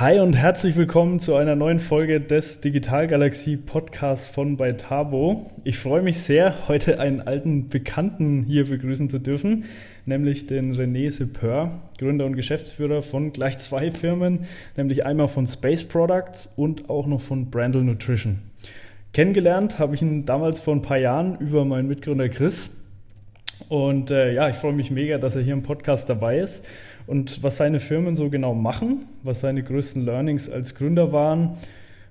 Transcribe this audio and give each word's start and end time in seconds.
Hi 0.00 0.18
und 0.18 0.32
herzlich 0.32 0.76
willkommen 0.76 1.20
zu 1.20 1.34
einer 1.34 1.56
neuen 1.56 1.78
Folge 1.78 2.22
des 2.22 2.62
Digitalgalaxie 2.62 3.58
Podcasts 3.58 4.28
von 4.28 4.56
bei 4.56 4.72
Tabo. 4.72 5.50
Ich 5.62 5.78
freue 5.78 6.00
mich 6.00 6.20
sehr, 6.20 6.68
heute 6.68 7.00
einen 7.00 7.20
alten 7.20 7.68
Bekannten 7.68 8.44
hier 8.44 8.66
begrüßen 8.66 9.10
zu 9.10 9.18
dürfen, 9.18 9.66
nämlich 10.06 10.46
den 10.46 10.74
René 10.74 11.10
Sepeur, 11.10 11.82
Gründer 11.98 12.24
und 12.24 12.34
Geschäftsführer 12.34 13.02
von 13.02 13.34
gleich 13.34 13.58
zwei 13.58 13.90
Firmen, 13.90 14.46
nämlich 14.74 15.04
einmal 15.04 15.28
von 15.28 15.46
Space 15.46 15.84
Products 15.84 16.50
und 16.56 16.88
auch 16.88 17.06
noch 17.06 17.20
von 17.20 17.50
Brandle 17.50 17.82
Nutrition. 17.82 18.38
Kennengelernt 19.12 19.78
habe 19.78 19.96
ich 19.96 20.00
ihn 20.00 20.24
damals 20.24 20.60
vor 20.60 20.74
ein 20.74 20.80
paar 20.80 20.96
Jahren 20.96 21.36
über 21.40 21.66
meinen 21.66 21.88
Mitgründer 21.88 22.30
Chris. 22.30 22.74
Und 23.68 24.10
äh, 24.10 24.32
ja, 24.32 24.48
ich 24.48 24.56
freue 24.56 24.72
mich 24.72 24.90
mega, 24.90 25.18
dass 25.18 25.36
er 25.36 25.42
hier 25.42 25.52
im 25.52 25.62
Podcast 25.62 26.08
dabei 26.08 26.38
ist 26.38 26.64
und 27.10 27.42
was 27.42 27.56
seine 27.56 27.80
Firmen 27.80 28.14
so 28.14 28.30
genau 28.30 28.54
machen, 28.54 29.00
was 29.24 29.40
seine 29.40 29.64
größten 29.64 30.04
Learnings 30.04 30.48
als 30.48 30.76
Gründer 30.76 31.10
waren 31.10 31.56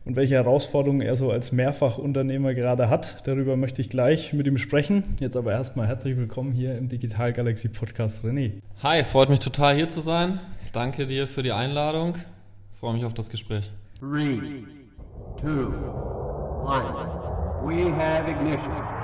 und 0.04 0.18
welche 0.18 0.36
Herausforderungen 0.36 1.00
er 1.00 1.16
so 1.16 1.32
als 1.32 1.54
Mehrfachunternehmer 1.54 2.54
gerade 2.54 2.90
hat. 2.90 3.26
Darüber 3.26 3.56
möchte 3.56 3.82
ich 3.82 3.90
gleich 3.90 4.34
mit 4.34 4.46
ihm 4.46 4.58
sprechen. 4.58 5.06
Jetzt 5.22 5.38
aber 5.38 5.54
erstmal 5.54 5.88
herzlich 5.88 6.18
willkommen 6.18 6.52
hier 6.52 6.78
im 6.78 6.90
Digital 6.90 7.32
Galaxy 7.32 7.70
Podcast, 7.70 8.26
René. 8.26 8.56
Hi, 8.84 9.06
freut 9.06 9.30
mich 9.30 9.40
total 9.40 9.78
hier 9.78 9.88
zu 9.88 10.02
sein. 10.02 10.42
Danke 10.74 11.06
dir 11.06 11.28
für 11.28 11.44
die 11.44 11.54
Einladung. 11.54 12.16
Freue 12.78 12.96
mich 12.96 13.06
auf 13.06 13.14
das 13.14 13.30
Gespräch. 13.30 13.72
Three, 14.00 14.38
two, 15.40 15.74
one. 16.66 16.84
We 17.64 17.90
have 17.90 18.30
ignition. 18.30 18.99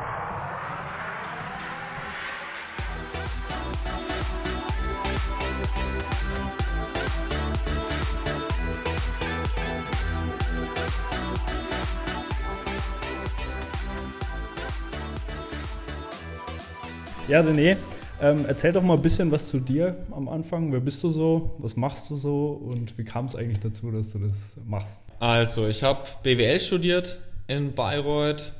Ja, 17.27 17.41
René, 17.41 17.75
ähm, 18.21 18.45
erzähl 18.47 18.71
doch 18.71 18.83
mal 18.83 18.97
ein 18.97 19.01
bisschen 19.01 19.31
was 19.31 19.49
zu 19.49 19.59
dir 19.59 19.97
am 20.11 20.29
Anfang. 20.29 20.71
Wer 20.71 20.79
bist 20.79 21.03
du 21.03 21.09
so? 21.09 21.55
Was 21.57 21.75
machst 21.75 22.07
du 22.11 22.15
so? 22.15 22.49
Und 22.49 22.95
wie 22.99 23.03
kam 23.03 23.25
es 23.25 23.35
eigentlich 23.35 23.59
dazu, 23.59 23.89
dass 23.89 24.11
du 24.11 24.19
das 24.19 24.57
machst? 24.63 25.01
Also, 25.19 25.67
ich 25.67 25.81
habe 25.81 26.03
BWL 26.21 26.59
studiert 26.59 27.17
in 27.47 27.73
Bayreuth, 27.73 28.51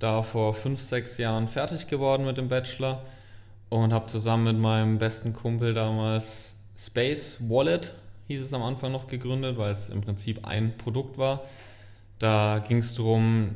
da 0.00 0.22
vor 0.22 0.52
fünf, 0.52 0.82
sechs 0.82 1.16
Jahren 1.16 1.48
fertig 1.48 1.86
geworden 1.86 2.26
mit 2.26 2.36
dem 2.36 2.48
Bachelor 2.50 3.02
und 3.70 3.94
habe 3.94 4.06
zusammen 4.08 4.44
mit 4.44 4.58
meinem 4.58 4.98
besten 4.98 5.32
Kumpel 5.32 5.72
damals 5.72 6.52
Space 6.76 7.38
Wallet, 7.40 7.94
hieß 8.28 8.42
es 8.42 8.52
am 8.52 8.62
Anfang 8.62 8.92
noch, 8.92 9.06
gegründet, 9.06 9.56
weil 9.56 9.72
es 9.72 9.88
im 9.88 10.02
Prinzip 10.02 10.46
ein 10.46 10.76
Produkt 10.76 11.16
war. 11.16 11.44
Da 12.18 12.62
ging 12.68 12.78
es 12.78 12.96
darum, 12.96 13.52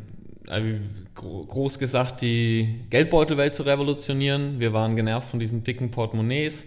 groß 1.15 1.79
gesagt, 1.79 2.23
die 2.23 2.81
Geldbeutelwelt 2.91 3.55
zu 3.55 3.65
revolutionieren. 3.65 4.61
Wir 4.61 4.73
waren 4.73 4.97
genervt 4.97 5.29
von 5.29 5.41
diesen 5.41 5.65
dicken 5.65 5.91
Portemonnaies. 5.91 6.67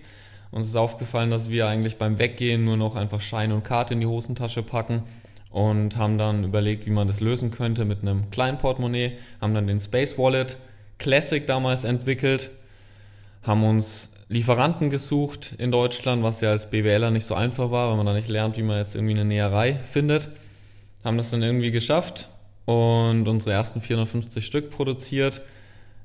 Uns 0.52 0.68
ist 0.68 0.76
aufgefallen, 0.76 1.32
dass 1.32 1.50
wir 1.50 1.68
eigentlich 1.68 1.98
beim 1.98 2.20
Weggehen 2.20 2.66
nur 2.66 2.78
noch 2.78 2.96
einfach 2.96 3.22
Schein 3.22 3.52
und 3.52 3.64
Karte 3.64 3.94
in 3.94 4.02
die 4.02 4.06
Hosentasche 4.06 4.64
packen 4.64 5.04
und 5.50 5.98
haben 5.98 6.18
dann 6.18 6.44
überlegt, 6.44 6.86
wie 6.86 6.92
man 6.92 7.08
das 7.08 7.20
lösen 7.20 7.52
könnte 7.52 7.86
mit 7.86 8.02
einem 8.02 8.30
kleinen 8.30 8.58
Portemonnaie, 8.58 9.14
haben 9.40 9.54
dann 9.54 9.68
den 9.68 9.80
Space 9.80 10.18
Wallet 10.18 10.58
Classic 10.98 11.45
damals 11.48 11.84
entwickelt, 11.84 12.52
haben 13.44 13.64
uns 13.64 14.10
Lieferanten 14.30 14.90
gesucht 14.90 15.56
in 15.58 15.72
Deutschland, 15.72 16.23
was 16.23 16.40
ja 16.42 16.52
als 16.52 16.70
BWLer 16.70 17.12
nicht 17.12 17.26
so 17.26 17.36
einfach 17.36 17.72
war, 17.72 17.90
weil 17.90 17.98
man 17.98 18.06
da 18.06 18.14
nicht 18.14 18.30
lernt, 18.30 18.56
wie 18.58 18.64
man 18.64 18.78
jetzt 18.78 18.95
irgendwie 18.95 19.16
eine 19.16 19.26
Näherei 19.26 19.73
findet. 19.73 20.30
Haben 21.04 21.18
das 21.18 21.32
dann 21.32 21.44
irgendwie 21.44 21.72
geschafft, 21.72 22.30
und 22.72 23.27
unsere 23.27 23.52
ersten 23.52 23.81
450 23.81 24.45
Stück 24.45 24.69
produziert, 24.69 25.41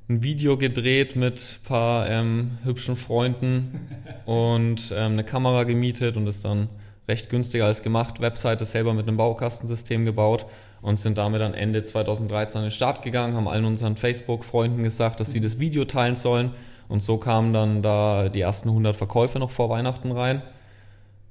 ein 0.08 0.22
Video 0.22 0.56
gedreht 0.56 1.14
mit 1.14 1.38
ein 1.38 1.68
paar 1.68 2.08
ähm, 2.08 2.58
hübschen 2.64 2.96
Freunden 2.96 3.88
und 4.24 4.92
ähm, 4.92 5.12
eine 5.12 5.24
Kamera 5.24 5.62
gemietet 5.62 6.16
und 6.16 6.26
ist 6.26 6.44
dann 6.44 6.68
recht 7.08 7.30
günstig 7.30 7.62
alles 7.62 7.82
gemacht, 7.82 8.20
Webseite 8.20 8.66
selber 8.66 8.94
mit 8.94 9.06
einem 9.06 9.16
Baukastensystem 9.16 10.04
gebaut 10.04 10.46
und 10.82 10.98
sind 10.98 11.18
damit 11.18 11.40
dann 11.40 11.54
Ende 11.54 11.84
2013 11.84 12.58
an 12.58 12.64
den 12.66 12.70
Start 12.72 13.02
gegangen, 13.02 13.36
haben 13.36 13.48
allen 13.48 13.64
unseren 13.64 13.96
Facebook-Freunden 13.96 14.82
gesagt, 14.82 15.20
dass 15.20 15.30
sie 15.30 15.40
das 15.40 15.60
Video 15.60 15.84
teilen 15.84 16.16
sollen. 16.16 16.52
Und 16.88 17.02
so 17.02 17.16
kamen 17.16 17.52
dann 17.52 17.82
da 17.82 18.28
die 18.28 18.40
ersten 18.40 18.68
100 18.68 18.94
Verkäufe 18.94 19.38
noch 19.38 19.50
vor 19.50 19.68
Weihnachten 19.70 20.12
rein, 20.12 20.42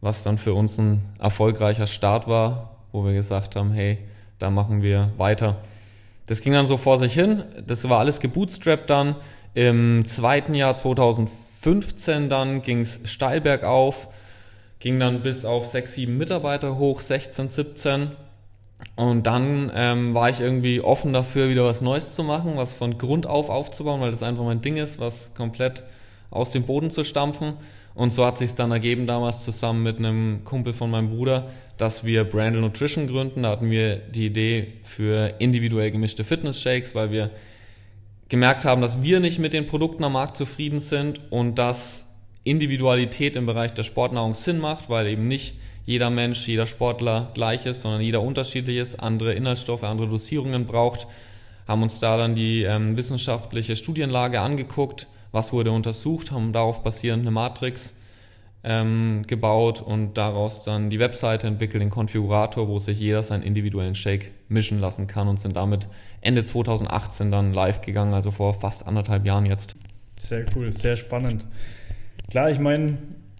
was 0.01 0.23
dann 0.23 0.37
für 0.37 0.53
uns 0.53 0.77
ein 0.77 1.01
erfolgreicher 1.19 1.87
Start 1.87 2.27
war, 2.27 2.77
wo 2.91 3.05
wir 3.05 3.13
gesagt 3.13 3.55
haben, 3.55 3.71
hey, 3.71 3.99
da 4.39 4.49
machen 4.49 4.81
wir 4.81 5.11
weiter. 5.17 5.57
Das 6.27 6.41
ging 6.41 6.53
dann 6.53 6.65
so 6.65 6.77
vor 6.77 6.97
sich 6.97 7.13
hin. 7.13 7.43
Das 7.65 7.87
war 7.87 7.99
alles 7.99 8.19
gebootstrapped 8.19 8.89
dann. 8.89 9.15
Im 9.53 10.03
zweiten 10.05 10.53
Jahr 10.53 10.75
2015 10.75 12.29
dann 12.29 12.61
ging 12.61 12.81
es 12.81 12.99
steil 13.05 13.41
bergauf, 13.41 14.09
ging 14.79 14.99
dann 14.99 15.21
bis 15.21 15.45
auf 15.45 15.65
6, 15.67 15.93
7 15.93 16.17
Mitarbeiter 16.17 16.77
hoch, 16.77 16.99
16, 16.99 17.47
17. 17.47 18.11
Und 18.95 19.25
dann 19.25 19.71
ähm, 19.73 20.13
war 20.13 20.29
ich 20.29 20.41
irgendwie 20.41 20.81
offen 20.81 21.13
dafür, 21.13 21.49
wieder 21.49 21.63
was 21.63 21.81
Neues 21.81 22.15
zu 22.15 22.23
machen, 22.23 22.57
was 22.57 22.73
von 22.73 22.97
Grund 22.97 23.25
auf 23.27 23.49
aufzubauen, 23.49 24.01
weil 24.01 24.11
das 24.11 24.23
einfach 24.23 24.43
mein 24.43 24.61
Ding 24.61 24.77
ist, 24.77 24.99
was 24.99 25.33
komplett 25.33 25.83
aus 26.29 26.49
dem 26.51 26.63
Boden 26.63 26.91
zu 26.91 27.03
stampfen. 27.03 27.53
Und 27.95 28.11
so 28.11 28.25
hat 28.25 28.37
sich 28.37 28.53
dann 28.53 28.71
ergeben 28.71 29.07
damals 29.07 29.43
zusammen 29.45 29.81
mit 29.81 29.97
einem 29.97 30.43
Kumpel 30.43 30.73
von 30.73 30.91
meinem 30.91 31.09
Bruder, 31.09 31.49
dass 31.77 32.03
wir 32.03 32.25
Brandle 32.25 32.61
Nutrition 32.61 33.07
gründen. 33.07 33.43
Da 33.43 33.51
hatten 33.51 33.71
wir 33.71 33.95
die 33.95 34.25
Idee 34.27 34.73
für 34.83 35.33
individuell 35.39 35.91
gemischte 35.91 36.25
Fitness-Shakes, 36.25 36.93
weil 36.93 37.11
wir 37.11 37.31
gemerkt 38.27 38.65
haben, 38.65 38.81
dass 38.81 39.01
wir 39.01 39.21
nicht 39.21 39.39
mit 39.39 39.53
den 39.53 39.65
Produkten 39.65 40.03
am 40.03 40.13
Markt 40.13 40.35
zufrieden 40.35 40.81
sind 40.81 41.21
und 41.29 41.55
dass 41.55 42.13
Individualität 42.43 43.37
im 43.37 43.45
Bereich 43.45 43.73
der 43.73 43.83
Sportnahrung 43.83 44.33
Sinn 44.33 44.59
macht, 44.59 44.89
weil 44.89 45.07
eben 45.07 45.29
nicht 45.29 45.55
jeder 45.85 46.09
Mensch, 46.09 46.47
jeder 46.47 46.67
Sportler 46.67 47.27
gleich 47.33 47.65
ist, 47.65 47.83
sondern 47.83 48.01
jeder 48.01 48.21
unterschiedlich 48.21 48.77
ist, 48.77 48.99
andere 48.99 49.33
Inhaltsstoffe, 49.33 49.83
andere 49.83 50.09
Dosierungen 50.09 50.65
braucht. 50.65 51.07
Haben 51.65 51.83
uns 51.83 51.99
da 51.99 52.17
dann 52.17 52.35
die 52.35 52.63
ähm, 52.63 52.97
wissenschaftliche 52.97 53.75
Studienlage 53.75 54.41
angeguckt 54.41 55.07
was 55.35 55.53
wurde 55.53 55.71
untersucht, 55.71 56.31
haben 56.31 56.53
darauf 56.53 56.81
basierend 56.81 57.21
eine 57.21 57.31
Matrix 57.31 57.93
ähm, 58.63 59.21
gebaut 59.27 59.81
und 59.81 60.15
daraus 60.17 60.63
dann 60.63 60.89
die 60.89 60.97
Webseite 60.97 61.45
entwickelt, 61.45 61.83
den 61.83 61.91
Konfigurator, 61.91 62.67
wo 62.67 62.79
sich 62.79 62.99
jeder 62.99 63.21
seinen 63.21 63.43
individuellen 63.43 63.93
Shake 63.93 64.31
mischen 64.49 64.79
lassen 64.79 65.05
kann 65.05 65.27
und 65.27 65.39
sind 65.39 65.55
damit 65.55 65.87
Ende 66.21 66.45
2018 66.45 67.29
dann 67.31 67.53
live 67.53 67.81
gegangen, 67.81 68.15
also 68.15 68.31
vor 68.31 68.55
fast 68.55 68.87
anderthalb 68.87 69.27
Jahren 69.27 69.45
jetzt. 69.45 69.75
Sehr 70.17 70.45
cool, 70.55 70.71
sehr 70.71 70.95
spannend. 70.95 71.45
Klar, 72.31 72.49
ich 72.49 72.57
meine, 72.57 72.97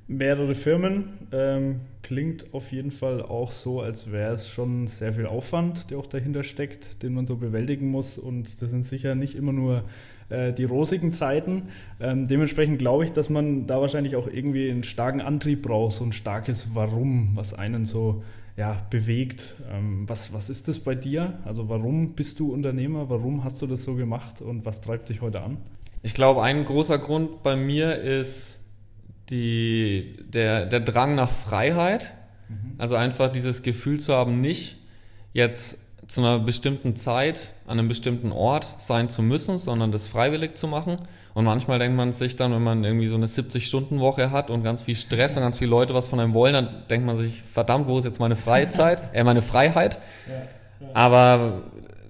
mehrere 0.08 0.54
Firmen 0.54 1.28
ähm, 1.32 1.82
klingt 2.04 2.54
auf 2.54 2.72
jeden 2.72 2.92
Fall 2.92 3.24
auch 3.24 3.52
so, 3.52 3.82
als 3.82 4.12
wäre 4.12 4.34
es 4.34 4.50
schon 4.50 4.88
sehr 4.88 5.14
viel 5.14 5.26
Aufwand, 5.26 5.90
der 5.90 5.98
auch 5.98 6.06
dahinter 6.06 6.44
steckt, 6.44 7.02
den 7.02 7.14
man 7.14 7.26
so 7.26 7.38
bewältigen 7.38 7.88
muss. 7.88 8.20
Und 8.20 8.62
das 8.62 8.70
sind 8.70 8.84
sicher 8.84 9.16
nicht 9.16 9.36
immer 9.36 9.54
nur 9.54 9.86
äh, 10.30 10.54
die 10.54 10.64
rosigen 10.64 11.12
Zeiten. 11.12 11.70
Ähm, 12.00 12.28
dementsprechend 12.28 12.80
glaube 12.80 13.06
ich, 13.06 13.12
dass 13.12 13.30
man 13.30 13.68
da 13.68 13.82
wahrscheinlich 13.82 14.16
auch 14.16 14.28
irgendwie 14.28 14.70
einen 14.70 14.84
starken 14.84 15.22
Antrieb 15.22 15.62
braucht, 15.62 15.94
so 15.94 16.04
ein 16.04 16.12
starkes 16.12 16.70
Warum, 16.74 17.32
was 17.36 17.54
einen 17.54 17.86
so 17.86 18.24
ja, 18.58 18.82
bewegt. 18.90 19.56
Ähm, 19.72 20.08
was, 20.08 20.34
was 20.34 20.50
ist 20.50 20.68
das 20.68 20.80
bei 20.80 20.96
dir? 20.96 21.40
Also 21.44 21.70
warum 21.70 22.14
bist 22.14 22.40
du 22.40 22.54
Unternehmer? 22.54 23.10
Warum 23.10 23.44
hast 23.44 23.62
du 23.62 23.68
das 23.68 23.84
so 23.84 23.96
gemacht 23.96 24.42
und 24.42 24.66
was 24.66 24.82
treibt 24.82 25.10
dich 25.10 25.22
heute 25.22 25.42
an? 25.42 25.58
Ich 26.04 26.14
glaube, 26.14 26.44
ein 26.44 26.66
großer 26.66 26.98
Grund 26.98 27.44
bei 27.44 27.56
mir 27.56 28.00
ist 28.00 28.60
die, 29.30 30.18
der, 30.28 30.66
der 30.66 30.80
Drang 30.80 31.16
nach 31.16 31.32
Freiheit. 31.32 32.14
Mhm. 32.48 32.76
Also 32.78 32.96
einfach 32.96 33.32
dieses 33.32 33.64
Gefühl 33.64 34.00
zu 34.00 34.14
haben, 34.14 34.40
nicht 34.40 34.78
jetzt 35.34 35.80
zu 36.08 36.22
einer 36.22 36.40
bestimmten 36.40 36.96
Zeit 36.96 37.54
an 37.66 37.80
einem 37.80 37.88
bestimmten 37.88 38.32
Ort 38.32 38.76
sein 38.80 39.10
zu 39.10 39.22
müssen, 39.22 39.58
sondern 39.58 39.92
das 39.92 40.08
freiwillig 40.08 40.56
zu 40.56 40.68
machen. 40.68 40.98
Und 41.34 41.46
manchmal 41.46 41.80
denkt 41.80 41.98
man 41.98 42.14
sich 42.14 42.36
dann, 42.36 42.52
wenn 42.54 42.64
man 42.64 42.84
irgendwie 42.84 43.08
so 43.08 43.16
eine 43.16 43.26
70-Stunden-Woche 43.26 44.32
hat 44.32 44.50
und 44.50 44.64
ganz 44.64 44.84
viel 44.84 44.96
Stress 44.96 45.36
und 45.36 45.44
ganz 45.44 45.58
viele 45.58 45.72
Leute 45.72 45.94
was 45.94 46.08
von 46.08 46.20
einem 46.20 46.34
wollen, 46.34 46.54
dann 46.54 46.70
denkt 46.90 47.06
man 47.06 47.18
sich, 47.18 47.42
verdammt, 47.42 47.88
wo 47.88 47.98
ist 47.98 48.06
jetzt 48.06 48.20
meine 48.20 48.36
Freizeit, 48.36 49.02
äh, 49.14 49.24
meine 49.24 49.42
Freiheit? 49.42 50.00
Ja, 50.28 50.34
ja. 50.88 50.94
Aber 50.94 51.64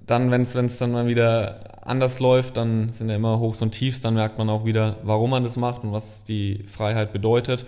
dann, 0.06 0.30
wenn 0.30 0.42
es 0.42 0.78
dann 0.78 0.92
mal 0.92 1.06
wieder 1.06 1.66
anders 1.82 2.20
läuft, 2.20 2.56
dann 2.56 2.90
sind 2.92 3.08
ja 3.08 3.16
immer 3.16 3.38
Hochs 3.40 3.62
und 3.62 3.72
Tiefs, 3.72 4.00
dann 4.00 4.14
merkt 4.14 4.38
man 4.38 4.50
auch 4.50 4.64
wieder, 4.64 4.96
warum 5.02 5.30
man 5.30 5.44
das 5.44 5.56
macht 5.56 5.84
und 5.84 5.92
was 5.92 6.24
die 6.24 6.64
Freiheit 6.68 7.12
bedeutet. 7.12 7.64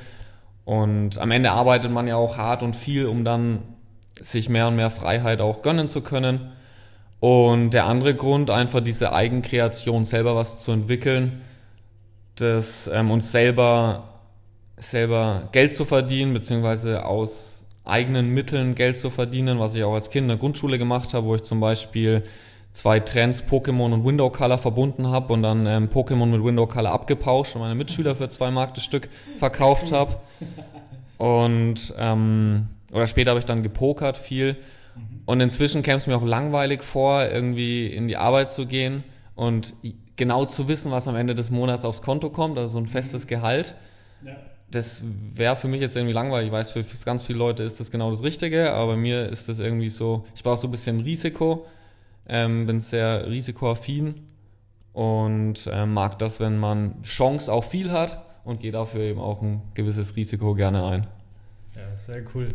Und 0.64 1.18
am 1.18 1.30
Ende 1.30 1.50
arbeitet 1.50 1.90
man 1.90 2.06
ja 2.06 2.16
auch 2.16 2.36
hart 2.36 2.62
und 2.62 2.76
viel, 2.76 3.06
um 3.06 3.24
dann 3.24 3.60
sich 4.22 4.48
mehr 4.48 4.68
und 4.68 4.76
mehr 4.76 4.90
Freiheit 4.90 5.40
auch 5.40 5.62
gönnen 5.62 5.88
zu 5.88 6.00
können. 6.00 6.52
Und 7.20 7.70
der 7.70 7.86
andere 7.86 8.14
Grund, 8.14 8.50
einfach 8.50 8.80
diese 8.80 9.12
Eigenkreation, 9.12 10.04
selber 10.04 10.36
was 10.36 10.62
zu 10.62 10.72
entwickeln, 10.72 11.40
das, 12.36 12.88
ähm, 12.92 13.10
uns 13.10 13.32
selber, 13.32 14.20
selber 14.76 15.48
Geld 15.52 15.74
zu 15.74 15.84
verdienen, 15.84 16.32
beziehungsweise 16.32 17.04
aus 17.04 17.64
eigenen 17.84 18.28
Mitteln 18.28 18.74
Geld 18.74 18.98
zu 18.98 19.10
verdienen, 19.10 19.58
was 19.58 19.74
ich 19.74 19.82
auch 19.82 19.94
als 19.94 20.10
Kind 20.10 20.24
in 20.24 20.28
der 20.28 20.36
Grundschule 20.36 20.78
gemacht 20.78 21.14
habe, 21.14 21.26
wo 21.26 21.34
ich 21.34 21.42
zum 21.42 21.58
Beispiel 21.58 22.22
zwei 22.72 23.00
Trends 23.00 23.42
Pokémon 23.42 23.92
und 23.92 24.04
Window 24.04 24.30
Color 24.30 24.58
verbunden 24.58 25.08
habe 25.08 25.32
und 25.32 25.42
dann 25.42 25.66
ähm, 25.66 25.88
Pokémon 25.88 26.26
mit 26.26 26.44
Window 26.44 26.66
Color 26.66 26.92
abgepauscht 26.92 27.56
und 27.56 27.62
meine 27.62 27.74
Mitschüler 27.74 28.14
für 28.14 28.28
zwei 28.28 28.50
Mark 28.50 28.74
das 28.74 28.84
Stück 28.84 29.08
verkauft 29.38 29.90
habe. 29.90 30.16
Und 31.16 31.92
ähm, 31.98 32.68
oder 32.92 33.06
später 33.06 33.30
habe 33.30 33.40
ich 33.40 33.46
dann 33.46 33.62
gepokert 33.62 34.16
viel. 34.16 34.56
Und 35.26 35.40
inzwischen 35.40 35.82
käme 35.82 35.98
es 35.98 36.06
mir 36.06 36.16
auch 36.16 36.24
langweilig 36.24 36.82
vor, 36.82 37.24
irgendwie 37.24 37.86
in 37.86 38.08
die 38.08 38.16
Arbeit 38.16 38.50
zu 38.50 38.66
gehen 38.66 39.04
und 39.36 39.74
genau 40.16 40.44
zu 40.44 40.66
wissen, 40.66 40.90
was 40.90 41.06
am 41.06 41.14
Ende 41.14 41.36
des 41.36 41.50
Monats 41.50 41.84
aufs 41.84 42.02
Konto 42.02 42.30
kommt, 42.30 42.58
also 42.58 42.72
so 42.72 42.78
ein 42.78 42.88
festes 42.88 43.28
Gehalt. 43.28 43.76
Ja. 44.24 44.36
Das 44.70 45.00
wäre 45.32 45.56
für 45.56 45.68
mich 45.68 45.80
jetzt 45.80 45.96
irgendwie 45.96 46.14
langweilig. 46.14 46.48
Ich 46.48 46.52
weiß, 46.52 46.72
für 46.72 46.84
ganz 47.04 47.22
viele 47.22 47.38
Leute 47.38 47.62
ist 47.62 47.78
das 47.78 47.92
genau 47.92 48.10
das 48.10 48.24
Richtige, 48.24 48.72
aber 48.72 48.94
bei 48.94 48.98
mir 48.98 49.28
ist 49.28 49.48
das 49.48 49.60
irgendwie 49.60 49.88
so, 49.88 50.26
ich 50.34 50.42
brauche 50.42 50.56
so 50.56 50.66
ein 50.66 50.72
bisschen 50.72 51.00
Risiko 51.00 51.64
ähm, 52.28 52.66
bin 52.66 52.80
sehr 52.80 53.26
risikoaffin 53.28 54.26
und 54.92 55.66
äh, 55.66 55.86
mag 55.86 56.18
das, 56.18 56.40
wenn 56.40 56.58
man 56.58 57.02
Chance 57.02 57.52
auf 57.52 57.70
viel 57.70 57.90
hat 57.90 58.24
und 58.44 58.60
geht 58.60 58.74
dafür 58.74 59.00
eben 59.00 59.20
auch 59.20 59.42
ein 59.42 59.62
gewisses 59.74 60.14
Risiko 60.16 60.54
gerne 60.54 60.86
ein. 60.86 61.06
Ja, 61.78 61.96
sehr 61.96 62.22
cool. 62.34 62.48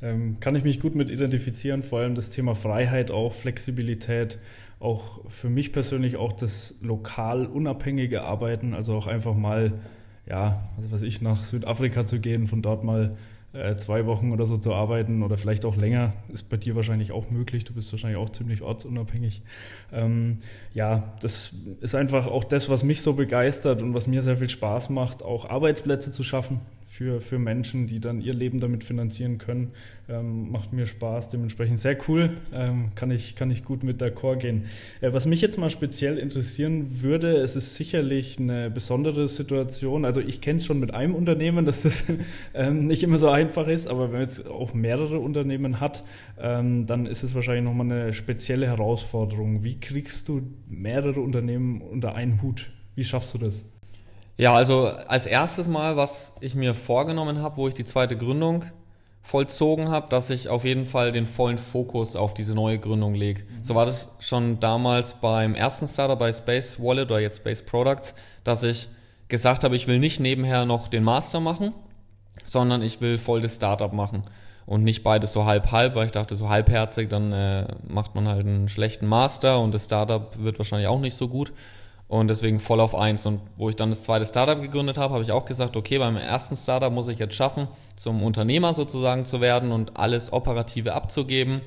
Ähm, 0.00 0.40
kann 0.40 0.56
ich 0.56 0.64
mich 0.64 0.80
gut 0.80 0.94
mit 0.94 1.10
identifizieren, 1.10 1.82
vor 1.82 2.00
allem 2.00 2.14
das 2.14 2.30
Thema 2.30 2.54
Freiheit 2.54 3.10
auch, 3.10 3.34
Flexibilität, 3.34 4.38
auch 4.80 5.20
für 5.30 5.50
mich 5.50 5.72
persönlich 5.72 6.16
auch 6.16 6.32
das 6.32 6.74
lokal 6.80 7.46
unabhängige 7.46 8.22
Arbeiten, 8.22 8.74
also 8.74 8.94
auch 8.94 9.06
einfach 9.06 9.34
mal, 9.34 9.72
ja, 10.26 10.68
was 10.78 10.92
weiß 10.92 11.02
ich, 11.02 11.20
nach 11.20 11.44
Südafrika 11.44 12.06
zu 12.06 12.20
gehen, 12.20 12.46
von 12.46 12.62
dort 12.62 12.84
mal 12.84 13.16
äh, 13.52 13.76
zwei 13.76 14.06
Wochen 14.06 14.32
oder 14.32 14.46
so 14.46 14.56
zu 14.56 14.72
arbeiten 14.72 15.22
oder 15.22 15.36
vielleicht 15.36 15.64
auch 15.66 15.76
länger, 15.76 16.14
ist 16.32 16.48
bei 16.48 16.56
dir 16.56 16.74
wahrscheinlich 16.74 17.12
auch 17.12 17.30
möglich. 17.30 17.64
Du 17.64 17.74
bist 17.74 17.92
wahrscheinlich 17.92 18.18
auch 18.18 18.30
ziemlich 18.30 18.62
ortsunabhängig. 18.62 19.42
Ähm, 19.92 20.38
ja, 20.72 21.14
das 21.20 21.52
ist 21.80 21.94
einfach 21.94 22.26
auch 22.26 22.44
das, 22.44 22.70
was 22.70 22.82
mich 22.82 23.02
so 23.02 23.12
begeistert 23.12 23.82
und 23.82 23.92
was 23.94 24.06
mir 24.06 24.22
sehr 24.22 24.38
viel 24.38 24.48
Spaß 24.48 24.88
macht, 24.88 25.22
auch 25.22 25.48
Arbeitsplätze 25.48 26.12
zu 26.12 26.24
schaffen 26.24 26.60
für, 26.96 27.20
für 27.20 27.40
Menschen, 27.40 27.88
die 27.88 27.98
dann 27.98 28.20
ihr 28.20 28.34
Leben 28.34 28.60
damit 28.60 28.84
finanzieren 28.84 29.38
können. 29.38 29.72
Ähm, 30.08 30.52
macht 30.52 30.72
mir 30.72 30.86
Spaß, 30.86 31.28
dementsprechend 31.28 31.80
sehr 31.80 31.98
cool. 32.06 32.36
Ähm, 32.52 32.92
kann, 32.94 33.10
ich, 33.10 33.34
kann 33.34 33.50
ich 33.50 33.64
gut 33.64 33.82
mit 33.82 34.00
d'accord 34.00 34.36
gehen. 34.36 34.66
Äh, 35.00 35.12
was 35.12 35.26
mich 35.26 35.40
jetzt 35.40 35.58
mal 35.58 35.70
speziell 35.70 36.18
interessieren 36.18 37.02
würde, 37.02 37.38
es 37.38 37.56
ist 37.56 37.74
sicherlich 37.74 38.38
eine 38.38 38.70
besondere 38.70 39.26
Situation. 39.26 40.04
Also 40.04 40.20
ich 40.20 40.40
kenne 40.40 40.58
es 40.58 40.66
schon 40.66 40.78
mit 40.78 40.94
einem 40.94 41.16
Unternehmen, 41.16 41.66
dass 41.66 41.82
das 41.82 42.04
ähm, 42.54 42.86
nicht 42.86 43.02
immer 43.02 43.18
so 43.18 43.28
einfach 43.28 43.66
ist, 43.66 43.88
aber 43.88 44.04
wenn 44.04 44.12
man 44.12 44.20
jetzt 44.20 44.48
auch 44.48 44.72
mehrere 44.72 45.18
Unternehmen 45.18 45.80
hat, 45.80 46.04
ähm, 46.38 46.86
dann 46.86 47.06
ist 47.06 47.24
es 47.24 47.34
wahrscheinlich 47.34 47.64
nochmal 47.64 47.90
eine 47.90 48.14
spezielle 48.14 48.68
Herausforderung. 48.68 49.64
Wie 49.64 49.80
kriegst 49.80 50.28
du 50.28 50.42
mehrere 50.68 51.20
Unternehmen 51.20 51.80
unter 51.80 52.14
einen 52.14 52.40
Hut? 52.40 52.70
Wie 52.94 53.02
schaffst 53.02 53.34
du 53.34 53.38
das? 53.38 53.64
Ja, 54.36 54.54
also 54.54 54.88
als 55.06 55.26
erstes 55.26 55.68
Mal, 55.68 55.96
was 55.96 56.32
ich 56.40 56.54
mir 56.54 56.74
vorgenommen 56.74 57.40
habe, 57.40 57.56
wo 57.56 57.68
ich 57.68 57.74
die 57.74 57.84
zweite 57.84 58.16
Gründung 58.16 58.64
vollzogen 59.22 59.88
habe, 59.88 60.08
dass 60.10 60.28
ich 60.28 60.48
auf 60.48 60.64
jeden 60.64 60.86
Fall 60.86 61.12
den 61.12 61.26
vollen 61.26 61.56
Fokus 61.56 62.14
auf 62.16 62.34
diese 62.34 62.54
neue 62.54 62.78
Gründung 62.78 63.14
lege. 63.14 63.42
Mhm. 63.42 63.64
So 63.64 63.74
war 63.74 63.86
das 63.86 64.08
schon 64.18 64.60
damals 64.60 65.14
beim 65.14 65.54
ersten 65.54 65.88
Startup 65.88 66.18
bei 66.18 66.32
Space 66.32 66.78
Wallet 66.80 67.10
oder 67.10 67.20
jetzt 67.20 67.38
Space 67.38 67.62
Products, 67.62 68.14
dass 68.42 68.62
ich 68.62 68.88
gesagt 69.28 69.64
habe, 69.64 69.76
ich 69.76 69.86
will 69.86 69.98
nicht 69.98 70.20
nebenher 70.20 70.66
noch 70.66 70.88
den 70.88 71.04
Master 71.04 71.40
machen, 71.40 71.72
sondern 72.44 72.82
ich 72.82 73.00
will 73.00 73.18
voll 73.18 73.40
das 73.40 73.56
Startup 73.56 73.92
machen 73.92 74.22
und 74.66 74.82
nicht 74.82 75.02
beides 75.02 75.32
so 75.32 75.46
halb-halb, 75.46 75.94
weil 75.94 76.06
ich 76.06 76.12
dachte, 76.12 76.36
so 76.36 76.48
halbherzig, 76.48 77.08
dann 77.08 77.32
äh, 77.32 77.66
macht 77.86 78.14
man 78.14 78.28
halt 78.28 78.46
einen 78.46 78.68
schlechten 78.68 79.06
Master 79.06 79.60
und 79.60 79.72
das 79.72 79.84
Startup 79.84 80.36
wird 80.42 80.58
wahrscheinlich 80.58 80.88
auch 80.88 81.00
nicht 81.00 81.16
so 81.16 81.28
gut 81.28 81.52
und 82.08 82.28
deswegen 82.28 82.60
voll 82.60 82.80
auf 82.80 82.94
eins. 82.94 83.26
Und 83.26 83.40
wo 83.56 83.68
ich 83.68 83.76
dann 83.76 83.90
das 83.90 84.04
zweite 84.04 84.24
Startup 84.24 84.60
gegründet 84.60 84.98
habe, 84.98 85.14
habe 85.14 85.22
ich 85.22 85.32
auch 85.32 85.44
gesagt, 85.44 85.76
okay, 85.76 85.98
beim 85.98 86.16
ersten 86.16 86.56
Startup 86.56 86.92
muss 86.92 87.08
ich 87.08 87.18
jetzt 87.18 87.34
schaffen, 87.34 87.68
zum 87.96 88.22
Unternehmer 88.22 88.74
sozusagen 88.74 89.24
zu 89.24 89.40
werden 89.40 89.72
und 89.72 89.96
alles 89.96 90.32
Operative 90.32 90.94
abzugeben 90.94 91.60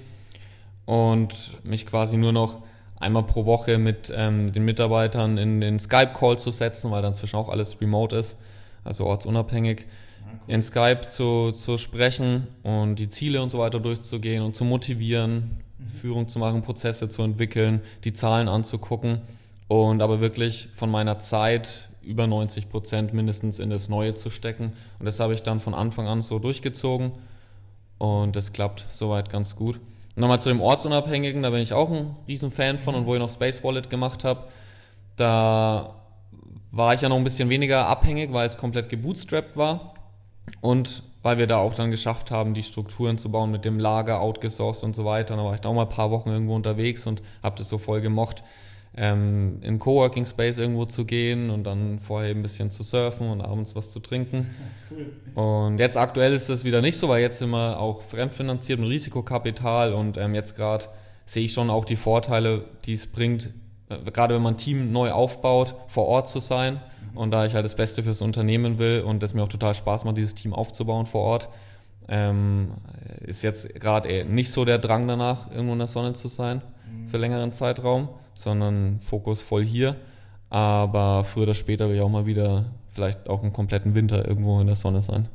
und 0.86 1.64
mich 1.64 1.86
quasi 1.86 2.18
nur 2.18 2.32
noch 2.32 2.60
einmal 3.00 3.24
pro 3.24 3.46
Woche 3.46 3.78
mit 3.78 4.12
ähm, 4.16 4.52
den 4.54 4.64
Mitarbeitern 4.64 5.38
in 5.38 5.62
den 5.62 5.80
Skype-Call 5.80 6.40
zu 6.40 6.52
setzen, 6.52 6.92
weil 6.92 7.02
dann 7.02 7.14
zwischen 7.14 7.36
auch 7.36 7.50
alles 7.50 7.80
remote 7.82 8.16
ist, 8.16 8.38
also 8.84 9.06
ortsunabhängig, 9.06 9.86
in 10.48 10.62
Skype 10.62 11.10
zu, 11.10 11.52
zu 11.52 11.78
sprechen 11.78 12.48
und 12.64 12.96
die 12.96 13.10
Ziele 13.10 13.42
und 13.42 13.50
so 13.50 13.60
weiter 13.60 13.80
durchzugehen 13.80 14.44
und 14.44 14.56
zu 14.56 14.66
motivieren, 14.66 15.62
mhm. 15.78 15.88
Führung 15.88 16.28
zu 16.28 16.40
machen, 16.40 16.62
Prozesse 16.62 17.10
zu 17.10 17.22
entwickeln, 17.22 17.82
die 18.04 18.14
Zahlen 18.14 18.48
anzugucken 18.48 19.22
und 19.68 20.02
aber 20.02 20.22
wirklich 20.22 20.70
von 20.74 20.90
meiner 20.90 21.20
Zeit 21.20 21.90
über 22.02 22.26
90 22.26 22.70
Prozent 22.70 23.14
mindestens 23.14 23.60
in 23.60 23.70
das 23.70 23.90
Neue 23.90 24.16
zu 24.16 24.30
stecken. 24.30 24.74
Und 25.00 25.06
das 25.06 25.20
habe 25.20 25.34
ich 25.34 25.44
dann 25.44 25.60
von 25.60 25.74
Anfang 25.74 26.08
an 26.08 26.22
so 26.22 26.40
durchgezogen 26.40 27.12
und 27.98 28.36
das 28.36 28.54
klappt 28.54 28.86
soweit 28.90 29.30
ganz 29.30 29.56
gut. 29.56 29.80
Nochmal 30.16 30.40
zu 30.40 30.50
dem 30.50 30.62
Ortsunabhängigen, 30.62 31.44
da 31.44 31.50
bin 31.50 31.62
ich 31.62 31.74
auch 31.74 31.92
ein 31.92 32.16
Riesenfan 32.28 32.80
von 32.80 32.96
und 32.96 33.06
wo 33.06 33.14
ich 33.14 33.20
noch 33.20 33.30
Space 33.30 33.64
Wallet 33.64 33.90
gemacht 33.90 34.24
habe, 34.24 34.48
da 35.16 35.96
war 36.72 36.94
ich 36.94 37.02
ja 37.02 37.10
noch 37.10 37.18
ein 37.18 37.24
bisschen 37.24 37.50
weniger 37.50 37.88
abhängig, 37.88 38.34
weil 38.34 38.46
es 38.46 38.58
komplett 38.58 38.90
gebootstrapped 38.90 39.58
war 39.58 39.94
und 40.62 41.04
weil 41.24 41.38
wir 41.38 41.48
da 41.48 41.58
auch 41.58 41.74
dann 41.74 41.92
geschafft 41.92 42.32
haben, 42.32 42.54
die 42.54 42.64
Strukturen 42.64 43.18
zu 43.18 43.30
bauen 43.30 43.52
mit 43.52 43.66
dem 43.66 43.80
Lager, 43.80 44.22
outgesourced 44.22 44.84
und 44.84 44.96
so 44.96 45.04
weiter. 45.04 45.36
Da 45.36 45.44
war 45.44 45.54
ich 45.54 45.60
da 45.60 45.70
auch 45.70 45.74
mal 45.74 45.84
ein 45.84 45.90
paar 45.90 46.10
Wochen 46.10 46.30
irgendwo 46.30 46.56
unterwegs 46.56 47.06
und 47.06 47.22
habe 47.44 47.58
das 47.58 47.68
so 47.68 47.78
voll 47.78 48.02
gemocht 48.02 48.44
ähm, 48.98 49.60
in 49.62 49.78
Coworking 49.78 50.26
Space 50.26 50.58
irgendwo 50.58 50.86
zu 50.86 51.06
gehen 51.06 51.52
und 51.52 51.64
dann 51.66 52.00
vorher 52.00 52.32
ein 52.32 52.42
bisschen 52.42 52.72
zu 52.72 52.82
surfen 52.82 53.30
und 53.30 53.42
abends 53.42 53.76
was 53.76 53.92
zu 53.92 54.00
trinken. 54.00 54.48
Cool. 54.90 55.14
Und 55.36 55.78
jetzt 55.78 55.96
aktuell 55.96 56.34
ist 56.34 56.50
das 56.50 56.64
wieder 56.64 56.82
nicht 56.82 56.98
so, 56.98 57.08
weil 57.08 57.22
jetzt 57.22 57.38
sind 57.38 57.52
wir 57.52 57.80
auch 57.80 58.02
fremdfinanziert 58.02 58.80
mit 58.80 58.90
Risikokapital 58.90 59.94
und 59.94 60.18
ähm, 60.18 60.34
jetzt 60.34 60.56
gerade 60.56 60.86
sehe 61.28 61.46
ich 61.46 61.54
schon 61.54 61.70
auch 61.70 61.86
die 61.86 61.96
Vorteile, 61.96 62.66
die 62.86 62.94
es 62.94 63.06
bringt, 63.06 63.54
äh, 63.90 63.98
gerade 64.12 64.34
wenn 64.34 64.42
man 64.42 64.56
ein 64.56 64.58
Team 64.58 64.92
neu 64.92 65.12
aufbaut, 65.12 65.76
vor 65.88 66.08
Ort 66.08 66.28
zu 66.28 66.40
sein. 66.40 66.82
Mhm. 67.12 67.18
Und 67.18 67.32
da 67.32 67.46
ich 67.46 67.54
halt 67.54 67.66
das 67.66 67.76
Beste 67.76 68.02
fürs 68.02 68.24
Unternehmen 68.24 68.80
will 68.80 69.02
und 69.02 69.22
das 69.22 69.36
mir 69.36 69.44
auch 69.44 69.50
total 69.50 69.76
Spaß 69.76 70.06
macht, 70.06 70.18
dieses 70.18 70.34
Team 70.34 70.54
aufzubauen 70.54 71.06
vor 71.06 71.22
Ort, 71.22 71.50
ähm, 72.08 72.72
ist 73.20 73.44
jetzt 73.44 73.76
gerade 73.76 74.26
nicht 74.26 74.52
so 74.52 74.66
der 74.66 74.80
Drang 74.80 75.08
danach, 75.08 75.52
irgendwo 75.52 75.74
in 75.74 75.80
der 75.80 75.88
Sonne 75.88 76.14
zu 76.14 76.30
sein 76.30 76.64
mhm. 76.90 77.10
für 77.10 77.18
längeren 77.18 77.52
Zeitraum 77.52 78.10
sondern 78.38 79.00
Fokus 79.02 79.42
voll 79.42 79.66
hier. 79.66 79.96
Aber 80.50 81.24
früher 81.24 81.44
oder 81.44 81.54
später 81.54 81.90
will 81.90 81.98
ich 81.98 82.02
auch 82.02 82.10
mal 82.10 82.26
wieder 82.26 82.66
vielleicht 82.92 83.30
auch 83.30 83.44
einen 83.44 83.54
kompletten 83.54 83.96
Winter 83.96 84.28
irgendwo 84.28 84.60
in 84.60 84.68
der 84.68 84.76
Sonne 84.76 85.02
sein. 85.02 85.28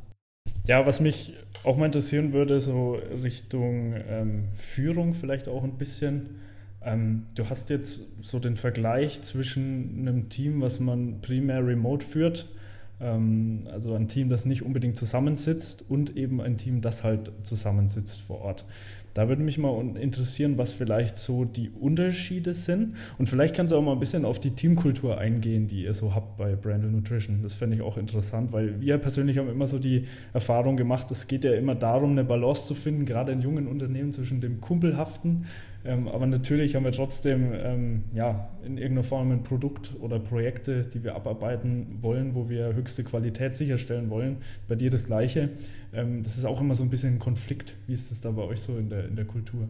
Ja, 0.67 0.85
was 0.85 0.99
mich 0.99 1.33
auch 1.63 1.77
mal 1.77 1.85
interessieren 1.85 2.33
würde, 2.33 2.59
so 2.59 2.97
Richtung 3.21 3.95
ähm, 4.07 4.45
Führung 4.55 5.13
vielleicht 5.13 5.47
auch 5.47 5.63
ein 5.63 5.77
bisschen. 5.77 6.37
Ähm, 6.83 7.23
du 7.35 7.49
hast 7.49 7.69
jetzt 7.69 7.99
so 8.21 8.39
den 8.39 8.57
Vergleich 8.57 9.21
zwischen 9.21 9.99
einem 9.99 10.29
Team, 10.29 10.61
was 10.61 10.79
man 10.79 11.21
primär 11.21 11.65
remote 11.65 12.05
führt, 12.05 12.49
ähm, 12.99 13.65
also 13.71 13.93
ein 13.93 14.07
Team, 14.07 14.29
das 14.29 14.45
nicht 14.45 14.63
unbedingt 14.63 14.97
zusammensitzt 14.97 15.85
und 15.87 16.17
eben 16.17 16.41
ein 16.41 16.57
Team, 16.57 16.81
das 16.81 17.03
halt 17.03 17.31
zusammensitzt 17.43 18.21
vor 18.21 18.41
Ort. 18.41 18.65
Da 19.13 19.29
würde 19.29 19.43
mich 19.43 19.57
mal 19.57 19.95
interessieren, 19.95 20.57
was 20.57 20.73
vielleicht 20.73 21.17
so 21.17 21.45
die 21.45 21.69
Unterschiede 21.69 22.53
sind. 22.53 22.95
Und 23.17 23.29
vielleicht 23.29 23.55
kannst 23.55 23.71
du 23.71 23.77
auch 23.77 23.81
mal 23.81 23.93
ein 23.93 23.99
bisschen 23.99 24.25
auf 24.25 24.39
die 24.39 24.51
Teamkultur 24.51 25.17
eingehen, 25.17 25.67
die 25.67 25.83
ihr 25.83 25.93
so 25.93 26.15
habt 26.15 26.37
bei 26.37 26.55
Brandle 26.55 26.89
Nutrition. 26.89 27.41
Das 27.43 27.53
fände 27.53 27.75
ich 27.75 27.81
auch 27.81 27.97
interessant, 27.97 28.51
weil 28.51 28.81
wir 28.81 28.97
persönlich 28.97 29.37
haben 29.37 29.49
immer 29.49 29.67
so 29.67 29.77
die 29.77 30.05
Erfahrung 30.33 30.77
gemacht, 30.77 31.11
es 31.11 31.27
geht 31.27 31.43
ja 31.43 31.53
immer 31.53 31.75
darum, 31.75 32.11
eine 32.11 32.23
Balance 32.23 32.65
zu 32.65 32.73
finden, 32.73 33.05
gerade 33.05 33.31
in 33.31 33.41
jungen 33.41 33.67
Unternehmen 33.67 34.11
zwischen 34.11 34.41
dem 34.41 34.61
Kumpelhaften 34.61 35.45
ähm, 35.85 36.07
aber 36.07 36.25
natürlich 36.25 36.75
haben 36.75 36.85
wir 36.85 36.93
trotzdem 36.93 37.51
ähm, 37.53 38.03
ja, 38.13 38.49
in 38.65 38.77
irgendeiner 38.77 39.03
Form 39.03 39.31
ein 39.31 39.43
Produkt 39.43 39.91
oder 39.99 40.19
Projekte, 40.19 40.83
die 40.83 41.03
wir 41.03 41.15
abarbeiten 41.15 41.97
wollen, 42.01 42.35
wo 42.35 42.49
wir 42.49 42.73
höchste 42.73 43.03
Qualität 43.03 43.55
sicherstellen 43.55 44.09
wollen. 44.09 44.37
Bei 44.67 44.75
dir 44.75 44.89
das 44.89 45.05
Gleiche. 45.05 45.49
Ähm, 45.93 46.23
das 46.23 46.37
ist 46.37 46.45
auch 46.45 46.61
immer 46.61 46.75
so 46.75 46.83
ein 46.83 46.89
bisschen 46.89 47.15
ein 47.15 47.19
Konflikt. 47.19 47.75
Wie 47.87 47.93
ist 47.93 48.11
das 48.11 48.21
da 48.21 48.31
bei 48.31 48.43
euch 48.43 48.61
so 48.61 48.77
in 48.77 48.89
der, 48.89 49.05
in 49.05 49.15
der 49.15 49.25
Kultur? 49.25 49.67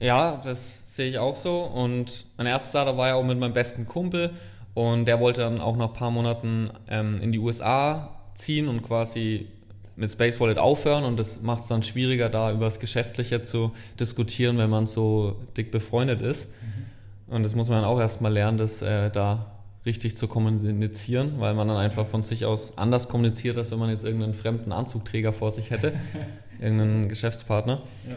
Ja, 0.00 0.40
das 0.44 0.82
sehe 0.86 1.08
ich 1.08 1.18
auch 1.18 1.34
so. 1.34 1.62
Und 1.62 2.26
mein 2.36 2.46
erster 2.46 2.68
Starter 2.68 2.96
war 2.98 3.08
ja 3.08 3.14
auch 3.14 3.24
mit 3.24 3.38
meinem 3.38 3.54
besten 3.54 3.86
Kumpel. 3.86 4.30
Und 4.74 5.06
der 5.06 5.20
wollte 5.20 5.40
dann 5.40 5.58
auch 5.58 5.76
nach 5.76 5.88
ein 5.88 5.94
paar 5.94 6.10
Monaten 6.10 6.70
ähm, 6.88 7.18
in 7.20 7.32
die 7.32 7.38
USA 7.38 8.14
ziehen 8.34 8.68
und 8.68 8.82
quasi 8.82 9.48
mit 9.98 10.12
Space 10.12 10.38
Wallet 10.38 10.58
aufhören 10.58 11.04
und 11.04 11.18
das 11.18 11.42
macht 11.42 11.62
es 11.62 11.68
dann 11.68 11.82
schwieriger, 11.82 12.28
da 12.28 12.52
über 12.52 12.66
das 12.66 12.78
Geschäftliche 12.78 13.42
zu 13.42 13.72
diskutieren, 13.98 14.56
wenn 14.56 14.70
man 14.70 14.86
so 14.86 15.36
dick 15.56 15.70
befreundet 15.70 16.22
ist. 16.22 16.48
Mhm. 16.48 17.34
Und 17.34 17.42
das 17.42 17.54
muss 17.54 17.68
man 17.68 17.84
auch 17.84 17.98
erstmal 17.98 18.32
lernen, 18.32 18.58
das 18.58 18.80
äh, 18.80 19.10
da 19.10 19.58
richtig 19.84 20.16
zu 20.16 20.28
kommunizieren, 20.28 21.34
weil 21.38 21.54
man 21.54 21.66
dann 21.68 21.76
einfach 21.76 22.06
von 22.06 22.22
sich 22.22 22.44
aus 22.44 22.72
anders 22.76 23.08
kommuniziert, 23.08 23.58
als 23.58 23.70
wenn 23.70 23.78
man 23.78 23.90
jetzt 23.90 24.04
irgendeinen 24.04 24.34
fremden 24.34 24.70
Anzugträger 24.70 25.32
vor 25.32 25.50
sich 25.50 25.70
hätte, 25.70 25.92
irgendeinen 26.60 27.08
Geschäftspartner. 27.08 27.82
Ja. 28.08 28.14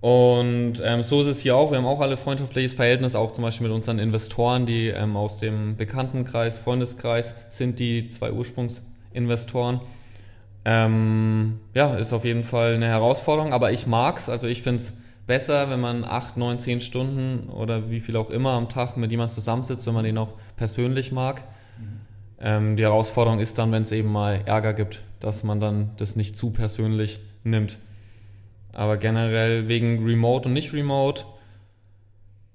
Und 0.00 0.74
ähm, 0.82 1.02
so 1.02 1.22
ist 1.22 1.26
es 1.26 1.40
hier 1.40 1.56
auch. 1.56 1.72
Wir 1.72 1.78
haben 1.78 1.86
auch 1.86 2.00
alle 2.00 2.16
freundschaftliches 2.16 2.72
Verhältnis, 2.74 3.16
auch 3.16 3.32
zum 3.32 3.42
Beispiel 3.42 3.66
mit 3.66 3.74
unseren 3.74 3.98
Investoren, 3.98 4.64
die 4.64 4.88
ähm, 4.88 5.16
aus 5.16 5.38
dem 5.38 5.76
Bekanntenkreis, 5.76 6.60
Freundeskreis 6.60 7.34
sind, 7.48 7.80
die 7.80 8.06
zwei 8.06 8.32
Ursprungsinvestoren. 8.32 9.80
Ähm, 10.70 11.60
ja, 11.72 11.94
ist 11.94 12.12
auf 12.12 12.26
jeden 12.26 12.44
Fall 12.44 12.74
eine 12.74 12.88
Herausforderung, 12.88 13.54
aber 13.54 13.72
ich 13.72 13.86
mag's. 13.86 14.28
Also 14.28 14.46
ich 14.46 14.60
finde 14.60 14.82
es 14.82 14.92
besser, 15.26 15.70
wenn 15.70 15.80
man 15.80 16.04
acht, 16.04 16.36
neun, 16.36 16.58
zehn 16.58 16.82
Stunden 16.82 17.48
oder 17.48 17.88
wie 17.88 18.00
viel 18.00 18.18
auch 18.18 18.28
immer 18.28 18.50
am 18.50 18.68
Tag 18.68 18.98
mit 18.98 19.10
jemandem 19.10 19.34
zusammensitzt, 19.34 19.86
wenn 19.86 19.94
man 19.94 20.04
den 20.04 20.18
auch 20.18 20.34
persönlich 20.56 21.10
mag. 21.10 21.42
Mhm. 21.78 22.00
Ähm, 22.38 22.76
die 22.76 22.82
Herausforderung 22.82 23.40
ist 23.40 23.56
dann, 23.56 23.72
wenn 23.72 23.80
es 23.80 23.92
eben 23.92 24.12
mal 24.12 24.42
Ärger 24.44 24.74
gibt, 24.74 25.00
dass 25.20 25.42
man 25.42 25.58
dann 25.58 25.92
das 25.96 26.16
nicht 26.16 26.36
zu 26.36 26.50
persönlich 26.50 27.20
nimmt. 27.44 27.78
Aber 28.74 28.98
generell 28.98 29.68
wegen 29.68 30.04
Remote 30.04 30.48
und 30.48 30.52
nicht 30.52 30.74
Remote. 30.74 31.24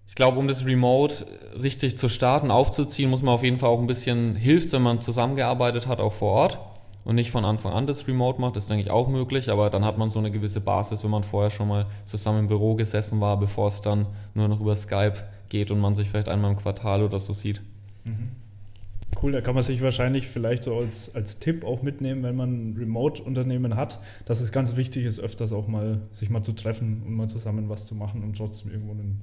Ich 0.08 0.14
glaube, 0.14 0.38
um 0.38 0.48
das 0.48 0.68
Remote 0.68 1.26
richtig 1.60 1.98
zu 1.98 2.10
starten, 2.10 2.52
aufzuziehen, 2.52 3.10
muss 3.10 3.24
man 3.24 3.34
auf 3.34 3.44
jeden 3.44 3.58
Fall 3.58 3.70
auch 3.70 3.80
ein 3.80 3.88
bisschen 3.88 4.36
hilft, 4.36 4.72
wenn 4.72 4.84
man 4.84 5.02
zusammengearbeitet 5.02 5.88
hat, 5.88 6.00
auch 6.00 6.14
vor 6.14 6.34
Ort 6.34 6.60
und 7.06 7.16
nicht 7.16 7.32
von 7.32 7.46
Anfang 7.46 7.74
an 7.74 7.88
das 7.88 8.08
Remote 8.08 8.40
macht. 8.40 8.56
Das 8.56 8.64
ist, 8.64 8.70
denke 8.70 8.84
ich, 8.84 8.92
auch 8.92 9.08
möglich, 9.08 9.50
aber 9.50 9.70
dann 9.70 9.86
hat 9.86 9.98
man 9.98 10.10
so 10.10 10.20
eine 10.20 10.32
gewisse 10.32 10.62
Basis, 10.62 11.04
wenn 11.04 11.12
man 11.12 11.24
vorher 11.24 11.50
schon 11.50 11.68
mal 11.68 11.86
zusammen 12.06 12.40
im 12.40 12.48
Büro 12.48 12.76
gesessen 12.76 13.20
war, 13.22 13.40
bevor 13.40 13.68
es 13.68 13.82
dann 13.82 14.08
nur 14.34 14.48
noch 14.48 14.60
über 14.60 14.76
Skype 14.76 15.16
geht 15.50 15.72
und 15.72 15.80
man 15.80 15.96
sich 15.96 16.10
vielleicht 16.10 16.30
einmal 16.30 16.52
im 16.52 16.58
Quartal 16.58 17.04
oder 17.04 17.20
so 17.20 17.34
sieht. 17.34 17.62
Mhm. 18.04 18.32
Cool, 19.22 19.32
da 19.32 19.42
kann 19.42 19.54
man 19.54 19.64
sich 19.64 19.82
wahrscheinlich 19.82 20.28
vielleicht 20.28 20.64
so 20.64 20.76
als, 20.76 21.14
als 21.16 21.38
Tipp 21.38 21.64
auch 21.64 21.82
mitnehmen, 21.82 22.24
wenn 22.24 22.36
man 22.36 22.72
ein 22.72 22.78
Remote-Unternehmen 22.78 23.76
hat, 23.76 24.00
dass 24.26 24.42
es 24.42 24.52
ganz 24.52 24.76
wichtig 24.76 25.06
ist, 25.06 25.20
öfters 25.20 25.54
auch 25.54 25.68
mal 25.68 26.02
sich 26.12 26.30
mal 26.30 26.42
zu 26.42 26.54
treffen 26.54 27.04
und 27.06 27.14
mal 27.16 27.30
zusammen 27.30 27.70
was 27.70 27.86
zu 27.86 27.96
machen 27.96 28.24
und 28.24 28.36
trotzdem 28.36 28.72
irgendwo 28.72 28.92
einen, 28.94 29.22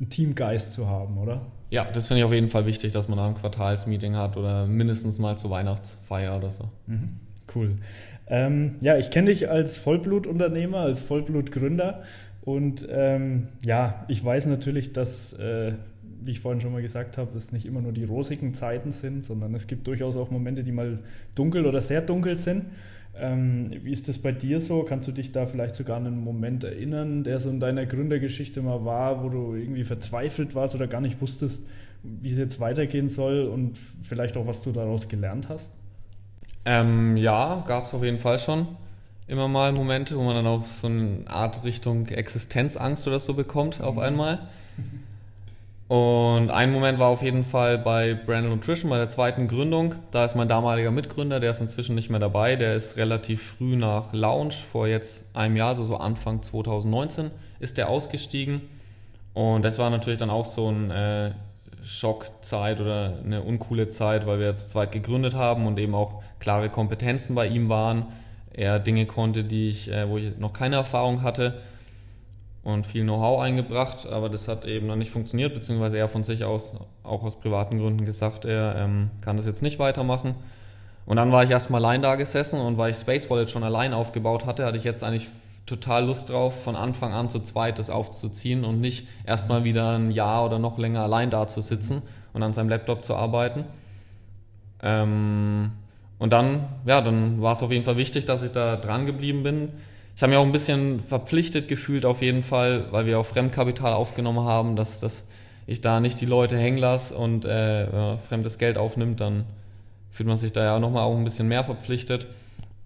einen 0.00 0.10
Teamgeist 0.10 0.72
zu 0.72 0.86
haben, 0.88 1.18
oder? 1.18 1.46
Ja, 1.70 1.84
das 1.84 2.06
finde 2.06 2.20
ich 2.20 2.24
auf 2.24 2.32
jeden 2.32 2.48
Fall 2.48 2.66
wichtig, 2.66 2.92
dass 2.92 3.08
man 3.08 3.18
da 3.18 3.26
ein 3.26 3.34
Quartalsmeeting 3.34 4.16
hat 4.16 4.36
oder 4.36 4.66
mindestens 4.66 5.18
mal 5.18 5.36
zur 5.36 5.50
Weihnachtsfeier 5.50 6.36
oder 6.36 6.50
so. 6.50 6.70
Mhm. 6.86 7.16
Cool. 7.54 7.76
Ähm, 8.26 8.76
ja, 8.80 8.96
ich 8.96 9.10
kenne 9.10 9.30
dich 9.30 9.48
als 9.48 9.78
Vollblutunternehmer, 9.78 10.78
als 10.78 11.00
Vollblutgründer 11.00 12.02
und 12.42 12.86
ähm, 12.90 13.48
ja, 13.64 14.04
ich 14.08 14.24
weiß 14.24 14.46
natürlich, 14.46 14.92
dass 14.92 15.32
äh, 15.34 15.72
wie 16.20 16.32
ich 16.32 16.40
vorhin 16.40 16.60
schon 16.60 16.72
mal 16.72 16.82
gesagt 16.82 17.18
habe, 17.18 17.36
es 17.36 17.52
nicht 17.52 17.66
immer 17.66 17.80
nur 17.80 17.92
die 17.92 18.04
rosigen 18.04 18.54
Zeiten 18.54 18.92
sind, 18.92 19.24
sondern 19.24 19.54
es 19.54 19.66
gibt 19.66 19.86
durchaus 19.86 20.16
auch 20.16 20.30
Momente, 20.30 20.64
die 20.64 20.72
mal 20.72 20.98
dunkel 21.34 21.66
oder 21.66 21.80
sehr 21.80 22.02
dunkel 22.02 22.36
sind. 22.36 22.66
Ähm, 23.20 23.70
wie 23.82 23.92
ist 23.92 24.08
das 24.08 24.18
bei 24.18 24.32
dir 24.32 24.60
so? 24.60 24.82
Kannst 24.82 25.08
du 25.08 25.12
dich 25.12 25.32
da 25.32 25.46
vielleicht 25.46 25.74
sogar 25.74 25.96
an 25.96 26.06
einen 26.06 26.22
Moment 26.22 26.64
erinnern, 26.64 27.24
der 27.24 27.40
so 27.40 27.50
in 27.50 27.60
deiner 27.60 27.86
Gründergeschichte 27.86 28.62
mal 28.62 28.84
war, 28.84 29.22
wo 29.22 29.28
du 29.28 29.54
irgendwie 29.54 29.84
verzweifelt 29.84 30.54
warst 30.54 30.74
oder 30.74 30.86
gar 30.86 31.00
nicht 31.00 31.20
wusstest, 31.20 31.64
wie 32.02 32.30
es 32.30 32.38
jetzt 32.38 32.60
weitergehen 32.60 33.08
soll 33.08 33.42
und 33.42 33.78
vielleicht 34.02 34.36
auch, 34.36 34.46
was 34.46 34.62
du 34.62 34.72
daraus 34.72 35.08
gelernt 35.08 35.48
hast? 35.48 35.74
Ähm, 36.64 37.16
ja, 37.16 37.64
gab 37.66 37.86
es 37.86 37.94
auf 37.94 38.04
jeden 38.04 38.18
Fall 38.18 38.38
schon 38.38 38.68
immer 39.26 39.48
mal 39.48 39.72
Momente, 39.72 40.16
wo 40.16 40.22
man 40.22 40.34
dann 40.34 40.46
auch 40.46 40.66
so 40.66 40.86
eine 40.86 41.24
Art 41.26 41.62
Richtung 41.64 42.06
Existenzangst 42.06 43.06
oder 43.06 43.20
so 43.20 43.34
bekommt 43.34 43.80
auf 43.80 43.96
mhm. 43.96 44.02
einmal. 44.02 44.38
Und 45.88 46.50
ein 46.50 46.70
Moment 46.70 46.98
war 46.98 47.08
auf 47.08 47.22
jeden 47.22 47.46
Fall 47.46 47.78
bei 47.78 48.12
Brandon 48.12 48.52
Nutrition, 48.52 48.90
bei 48.90 48.98
der 48.98 49.08
zweiten 49.08 49.48
Gründung. 49.48 49.94
Da 50.10 50.26
ist 50.26 50.36
mein 50.36 50.46
damaliger 50.46 50.90
Mitgründer, 50.90 51.40
der 51.40 51.52
ist 51.52 51.62
inzwischen 51.62 51.94
nicht 51.94 52.10
mehr 52.10 52.20
dabei. 52.20 52.56
Der 52.56 52.74
ist 52.74 52.98
relativ 52.98 53.54
früh 53.56 53.74
nach 53.74 54.12
Launch, 54.12 54.56
vor 54.70 54.86
jetzt 54.86 55.34
einem 55.34 55.56
Jahr, 55.56 55.70
also 55.70 55.84
so 55.84 55.96
Anfang 55.96 56.42
2019, 56.42 57.30
ist 57.58 57.78
der 57.78 57.88
ausgestiegen. 57.88 58.60
Und 59.32 59.62
das 59.62 59.78
war 59.78 59.88
natürlich 59.88 60.18
dann 60.18 60.28
auch 60.28 60.44
so 60.44 60.70
ein 60.70 60.90
äh, 60.90 61.32
Schockzeit 61.82 62.82
oder 62.82 63.14
eine 63.24 63.42
uncoole 63.42 63.88
Zeit, 63.88 64.26
weil 64.26 64.40
wir 64.40 64.54
zu 64.56 64.68
zweit 64.68 64.92
gegründet 64.92 65.34
haben 65.34 65.66
und 65.66 65.78
eben 65.78 65.94
auch 65.94 66.22
klare 66.38 66.68
Kompetenzen 66.68 67.34
bei 67.34 67.46
ihm 67.46 67.70
waren. 67.70 68.04
Er 68.52 68.78
Dinge 68.78 69.06
konnte, 69.06 69.42
die 69.42 69.70
ich, 69.70 69.90
äh, 69.90 70.06
wo 70.06 70.18
ich 70.18 70.36
noch 70.36 70.52
keine 70.52 70.76
Erfahrung 70.76 71.22
hatte 71.22 71.62
und 72.68 72.86
viel 72.86 73.02
Know-how 73.02 73.40
eingebracht, 73.40 74.06
aber 74.06 74.28
das 74.28 74.46
hat 74.46 74.66
eben 74.66 74.86
noch 74.88 74.96
nicht 74.96 75.10
funktioniert, 75.10 75.54
beziehungsweise 75.54 75.96
er 75.96 76.08
von 76.08 76.22
sich 76.22 76.44
aus, 76.44 76.74
auch 77.02 77.22
aus 77.22 77.40
privaten 77.40 77.78
Gründen 77.78 78.04
gesagt, 78.04 78.44
er 78.44 78.76
ähm, 78.76 79.10
kann 79.22 79.38
das 79.38 79.46
jetzt 79.46 79.62
nicht 79.62 79.78
weitermachen. 79.78 80.34
Und 81.06 81.16
dann 81.16 81.32
war 81.32 81.42
ich 81.42 81.50
erstmal 81.50 81.82
allein 81.82 82.02
da 82.02 82.16
gesessen 82.16 82.60
und 82.60 82.76
weil 82.76 82.90
ich 82.90 82.98
Space 82.98 83.30
Wallet 83.30 83.48
schon 83.48 83.64
allein 83.64 83.94
aufgebaut 83.94 84.44
hatte, 84.44 84.66
hatte 84.66 84.76
ich 84.76 84.84
jetzt 84.84 85.02
eigentlich 85.02 85.28
total 85.64 86.04
Lust 86.04 86.28
drauf, 86.28 86.62
von 86.62 86.76
Anfang 86.76 87.14
an 87.14 87.30
zu 87.30 87.40
zweit 87.40 87.78
das 87.78 87.88
aufzuziehen 87.88 88.64
und 88.64 88.80
nicht 88.80 89.08
erstmal 89.24 89.64
wieder 89.64 89.96
ein 89.96 90.10
Jahr 90.10 90.44
oder 90.44 90.58
noch 90.58 90.76
länger 90.76 91.02
allein 91.02 91.30
da 91.30 91.48
zu 91.48 91.62
sitzen 91.62 92.02
und 92.34 92.42
an 92.42 92.52
seinem 92.52 92.68
Laptop 92.68 93.02
zu 93.02 93.14
arbeiten. 93.14 93.64
Ähm, 94.82 95.72
und 96.18 96.32
dann, 96.34 96.66
ja, 96.84 97.00
dann 97.00 97.40
war 97.40 97.54
es 97.54 97.62
auf 97.62 97.72
jeden 97.72 97.84
Fall 97.84 97.96
wichtig, 97.96 98.26
dass 98.26 98.42
ich 98.42 98.52
da 98.52 98.76
dran 98.76 99.06
geblieben 99.06 99.42
bin 99.42 99.70
ich 100.18 100.22
habe 100.24 100.30
mich 100.30 100.38
auch 100.40 100.44
ein 100.46 100.50
bisschen 100.50 101.00
verpflichtet 101.04 101.68
gefühlt 101.68 102.04
auf 102.04 102.22
jeden 102.22 102.42
Fall, 102.42 102.86
weil 102.90 103.06
wir 103.06 103.20
auch 103.20 103.24
Fremdkapital 103.24 103.92
aufgenommen 103.92 104.44
haben, 104.44 104.74
dass, 104.74 104.98
dass 104.98 105.28
ich 105.64 105.80
da 105.80 106.00
nicht 106.00 106.20
die 106.20 106.26
Leute 106.26 106.58
hängen 106.58 106.78
lasse 106.78 107.16
und 107.16 107.44
äh, 107.44 107.84
ja, 107.84 108.16
fremdes 108.16 108.58
Geld 108.58 108.78
aufnimmt, 108.78 109.20
dann 109.20 109.44
fühlt 110.10 110.28
man 110.28 110.36
sich 110.36 110.50
da 110.50 110.64
ja 110.64 110.80
nochmal 110.80 111.04
auch 111.04 111.16
ein 111.16 111.22
bisschen 111.22 111.46
mehr 111.46 111.62
verpflichtet 111.62 112.26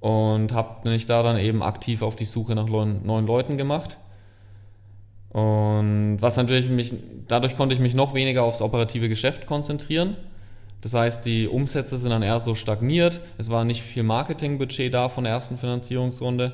und 0.01 0.53
habe 0.53 0.87
mich 0.91 1.07
da 1.07 1.23
dann 1.23 1.39
eben 1.39 1.63
aktiv 1.63 2.03
auf 2.03 2.17
die 2.17 2.27
Suche 2.27 2.55
nach 2.55 2.67
neuen 2.67 3.27
Leuten 3.27 3.57
gemacht. 3.57 3.97
Und 5.31 6.19
was 6.21 6.37
natürlich 6.37 6.69
mich, 6.69 6.93
dadurch 7.29 7.57
konnte 7.57 7.75
ich 7.75 7.81
mich 7.81 7.95
noch 7.95 8.13
weniger 8.13 8.43
aufs 8.43 8.61
operative 8.61 9.09
Geschäft 9.09 9.47
konzentrieren. 9.47 10.19
Das 10.83 10.93
heißt, 10.93 11.25
die 11.25 11.49
Umsätze 11.49 11.97
sind 11.97 12.11
dann 12.11 12.23
eher 12.23 12.41
so 12.41 12.55
stagniert. 12.55 13.23
Es 13.39 13.49
war 13.49 13.65
nicht 13.65 13.81
viel 13.81 14.03
Marketingbudget 14.03 14.93
da 14.93 15.09
von 15.09 15.25
der 15.25 15.33
ersten 15.33 15.57
Finanzierungsrunde. 15.57 16.53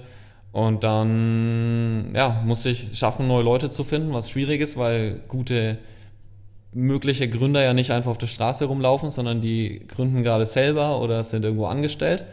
Und 0.53 0.83
dann 0.83 2.13
ja, 2.15 2.43
musste 2.45 2.71
ich 2.71 2.99
schaffen, 2.99 3.29
neue 3.29 3.43
Leute 3.43 3.71
zu 3.71 3.85
finden, 3.85 4.13
was 4.13 4.31
schwierig 4.31 4.61
ist, 4.61 4.77
weil 4.77 5.21
gute 5.29 5.79
mögliche 6.73 7.29
Gründer 7.29 7.63
ja 7.63 7.75
nicht 7.75 7.91
einfach 7.91 8.11
auf 8.11 8.19
der 8.19 8.27
Straße 8.27 8.65
rumlaufen, 8.65 9.11
sondern 9.11 9.41
die 9.41 9.87
gründen 9.89 10.23
gerade 10.23 10.47
selber 10.47 11.01
oder 11.01 11.25
sind 11.25 11.45
irgendwo 11.45 11.67
angestellt. 11.67 12.25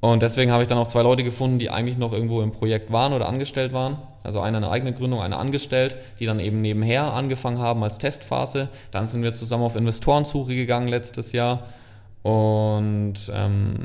Und 0.00 0.22
deswegen 0.22 0.52
habe 0.52 0.62
ich 0.62 0.68
dann 0.68 0.76
auch 0.76 0.86
zwei 0.86 1.02
Leute 1.02 1.24
gefunden, 1.24 1.58
die 1.58 1.70
eigentlich 1.70 1.96
noch 1.96 2.12
irgendwo 2.12 2.42
im 2.42 2.52
Projekt 2.52 2.92
waren 2.92 3.14
oder 3.14 3.26
angestellt 3.26 3.72
waren. 3.72 3.96
Also 4.22 4.40
einer 4.40 4.58
eine 4.58 4.70
eigene 4.70 4.92
Gründung, 4.92 5.22
einer 5.22 5.40
angestellt, 5.40 5.96
die 6.20 6.26
dann 6.26 6.40
eben 6.40 6.60
nebenher 6.60 7.14
angefangen 7.14 7.58
haben 7.58 7.82
als 7.82 7.96
Testphase. 7.96 8.68
Dann 8.90 9.06
sind 9.06 9.22
wir 9.22 9.32
zusammen 9.32 9.64
auf 9.64 9.76
Investorensuche 9.76 10.54
gegangen 10.54 10.88
letztes 10.88 11.32
Jahr. 11.32 11.68
Und 12.22 13.14
ähm, 13.34 13.76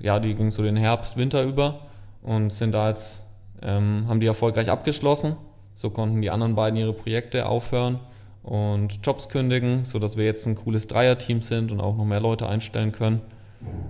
ja, 0.00 0.18
die 0.18 0.34
ging 0.34 0.50
so 0.50 0.64
den 0.64 0.76
Herbst, 0.76 1.16
Winter 1.16 1.44
über 1.44 1.86
und 2.22 2.50
sind 2.50 2.72
da 2.72 2.88
jetzt, 2.88 3.22
ähm, 3.62 4.06
haben 4.08 4.20
die 4.20 4.26
erfolgreich 4.26 4.70
abgeschlossen. 4.70 5.36
So 5.74 5.90
konnten 5.90 6.22
die 6.22 6.30
anderen 6.30 6.54
beiden 6.54 6.78
ihre 6.78 6.92
Projekte 6.92 7.46
aufhören 7.46 7.98
und 8.42 9.00
Jobs 9.04 9.28
kündigen, 9.28 9.84
sodass 9.84 10.16
wir 10.16 10.24
jetzt 10.24 10.46
ein 10.46 10.54
cooles 10.54 10.86
Dreierteam 10.86 11.42
sind 11.42 11.72
und 11.72 11.80
auch 11.80 11.96
noch 11.96 12.04
mehr 12.04 12.20
Leute 12.20 12.48
einstellen 12.48 12.92
können. 12.92 13.20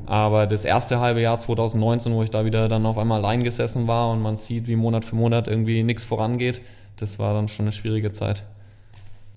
Aber 0.05 0.47
das 0.47 0.65
erste 0.65 1.01
halbe 1.01 1.23
Jahr 1.23 1.39
2019, 1.39 2.13
wo 2.13 2.23
ich 2.23 2.31
da 2.31 2.45
wieder 2.45 2.69
dann 2.69 2.85
auf 2.85 2.99
einmal 2.99 3.21
allein 3.21 3.43
gesessen 3.43 3.89
war 3.89 4.11
und 4.11 4.21
man 4.21 4.37
sieht, 4.37 4.67
wie 4.67 4.77
Monat 4.77 5.05
für 5.05 5.17
Monat 5.17 5.49
irgendwie 5.49 5.83
nichts 5.83 6.05
vorangeht, 6.05 6.61
das 6.97 7.19
war 7.19 7.33
dann 7.33 7.49
schon 7.49 7.65
eine 7.65 7.73
schwierige 7.73 8.13
Zeit. 8.13 8.43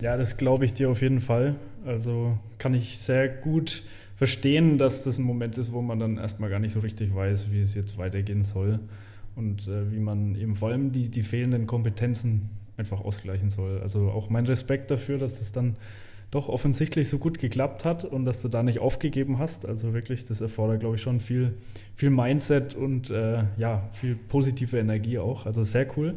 Ja, 0.02 0.16
das 0.18 0.36
glaube 0.36 0.66
ich 0.66 0.74
dir 0.74 0.90
auf 0.90 1.00
jeden 1.00 1.20
Fall. 1.20 1.54
Also 1.86 2.36
kann 2.58 2.74
ich 2.74 2.98
sehr 2.98 3.28
gut 3.28 3.82
verstehen, 4.16 4.78
dass 4.78 5.04
das 5.04 5.18
ein 5.18 5.24
Moment 5.24 5.58
ist, 5.58 5.72
wo 5.72 5.82
man 5.82 5.98
dann 5.98 6.16
erstmal 6.16 6.50
gar 6.50 6.58
nicht 6.58 6.72
so 6.72 6.80
richtig 6.80 7.14
weiß, 7.14 7.52
wie 7.52 7.60
es 7.60 7.74
jetzt 7.74 7.98
weitergehen 7.98 8.44
soll 8.44 8.80
und 9.36 9.68
äh, 9.68 9.92
wie 9.92 10.00
man 10.00 10.34
eben 10.34 10.56
vor 10.56 10.70
allem 10.70 10.90
die, 10.90 11.08
die 11.10 11.22
fehlenden 11.22 11.66
Kompetenzen 11.66 12.48
einfach 12.76 13.02
ausgleichen 13.02 13.50
soll. 13.50 13.80
Also 13.82 14.10
auch 14.10 14.30
mein 14.30 14.46
Respekt 14.46 14.90
dafür, 14.90 15.18
dass 15.18 15.38
das 15.38 15.52
dann 15.52 15.76
doch 16.30 16.48
offensichtlich 16.48 17.08
so 17.08 17.18
gut 17.18 17.38
geklappt 17.38 17.84
hat 17.84 18.04
und 18.04 18.24
dass 18.24 18.42
du 18.42 18.48
da 18.48 18.62
nicht 18.62 18.80
aufgegeben 18.80 19.38
hast. 19.38 19.64
Also 19.64 19.94
wirklich, 19.94 20.24
das 20.24 20.40
erfordert, 20.40 20.80
glaube 20.80 20.96
ich, 20.96 21.02
schon 21.02 21.20
viel, 21.20 21.54
viel 21.94 22.10
Mindset 22.10 22.74
und 22.74 23.10
äh, 23.10 23.44
ja, 23.58 23.88
viel 23.92 24.16
positive 24.16 24.78
Energie 24.78 25.18
auch. 25.18 25.46
Also 25.46 25.62
sehr 25.62 25.86
cool. 25.96 26.14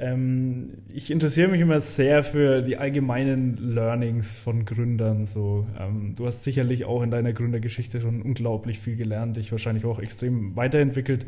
Ähm, 0.00 0.78
ich 0.90 1.10
interessiere 1.10 1.48
mich 1.48 1.60
immer 1.60 1.80
sehr 1.82 2.22
für 2.22 2.62
die 2.62 2.78
allgemeinen 2.78 3.58
Learnings 3.58 4.38
von 4.38 4.64
Gründern. 4.64 5.26
So, 5.26 5.66
ähm, 5.78 6.14
du 6.16 6.26
hast 6.26 6.42
sicherlich 6.42 6.86
auch 6.86 7.02
in 7.02 7.10
deiner 7.10 7.34
Gründergeschichte 7.34 8.00
schon 8.00 8.22
unglaublich 8.22 8.78
viel 8.78 8.96
gelernt, 8.96 9.36
dich 9.36 9.52
wahrscheinlich 9.52 9.84
auch 9.84 9.98
extrem 9.98 10.56
weiterentwickelt. 10.56 11.26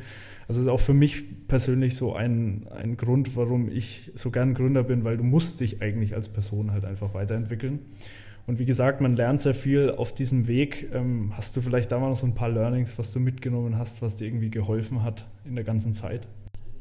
Also 0.48 0.62
ist 0.62 0.68
auch 0.68 0.80
für 0.80 0.94
mich 0.94 1.46
persönlich 1.48 1.96
so 1.96 2.14
ein, 2.14 2.66
ein 2.70 2.96
Grund, 2.96 3.36
warum 3.36 3.68
ich 3.68 4.10
so 4.14 4.30
gern 4.30 4.54
Gründer 4.54 4.84
bin, 4.84 5.04
weil 5.04 5.18
du 5.18 5.24
musst 5.24 5.60
dich 5.60 5.82
eigentlich 5.82 6.14
als 6.14 6.30
Person 6.30 6.72
halt 6.72 6.86
einfach 6.86 7.12
weiterentwickeln. 7.12 7.80
Und 8.46 8.58
wie 8.58 8.64
gesagt, 8.64 9.02
man 9.02 9.16
lernt 9.16 9.42
sehr 9.42 9.54
viel 9.54 9.90
auf 9.90 10.14
diesem 10.14 10.48
Weg. 10.48 10.88
Ähm, 10.94 11.32
hast 11.36 11.56
du 11.56 11.60
vielleicht 11.60 11.92
da 11.92 11.98
mal 11.98 12.08
noch 12.08 12.16
so 12.16 12.26
ein 12.26 12.34
paar 12.34 12.48
Learnings, 12.48 12.98
was 12.98 13.12
du 13.12 13.20
mitgenommen 13.20 13.76
hast, 13.76 14.00
was 14.00 14.16
dir 14.16 14.26
irgendwie 14.26 14.50
geholfen 14.50 15.02
hat 15.02 15.26
in 15.44 15.56
der 15.56 15.64
ganzen 15.64 15.92
Zeit? 15.92 16.26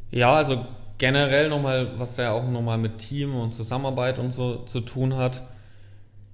Ja, 0.09 0.33
also 0.33 0.65
generell 1.01 1.49
nochmal, 1.49 1.97
was 1.97 2.15
ja 2.17 2.31
auch 2.31 2.47
nochmal 2.47 2.77
mit 2.77 2.99
Team 2.99 3.33
und 3.35 3.55
Zusammenarbeit 3.55 4.19
und 4.19 4.29
so 4.29 4.57
zu 4.57 4.81
tun 4.81 5.17
hat, 5.17 5.41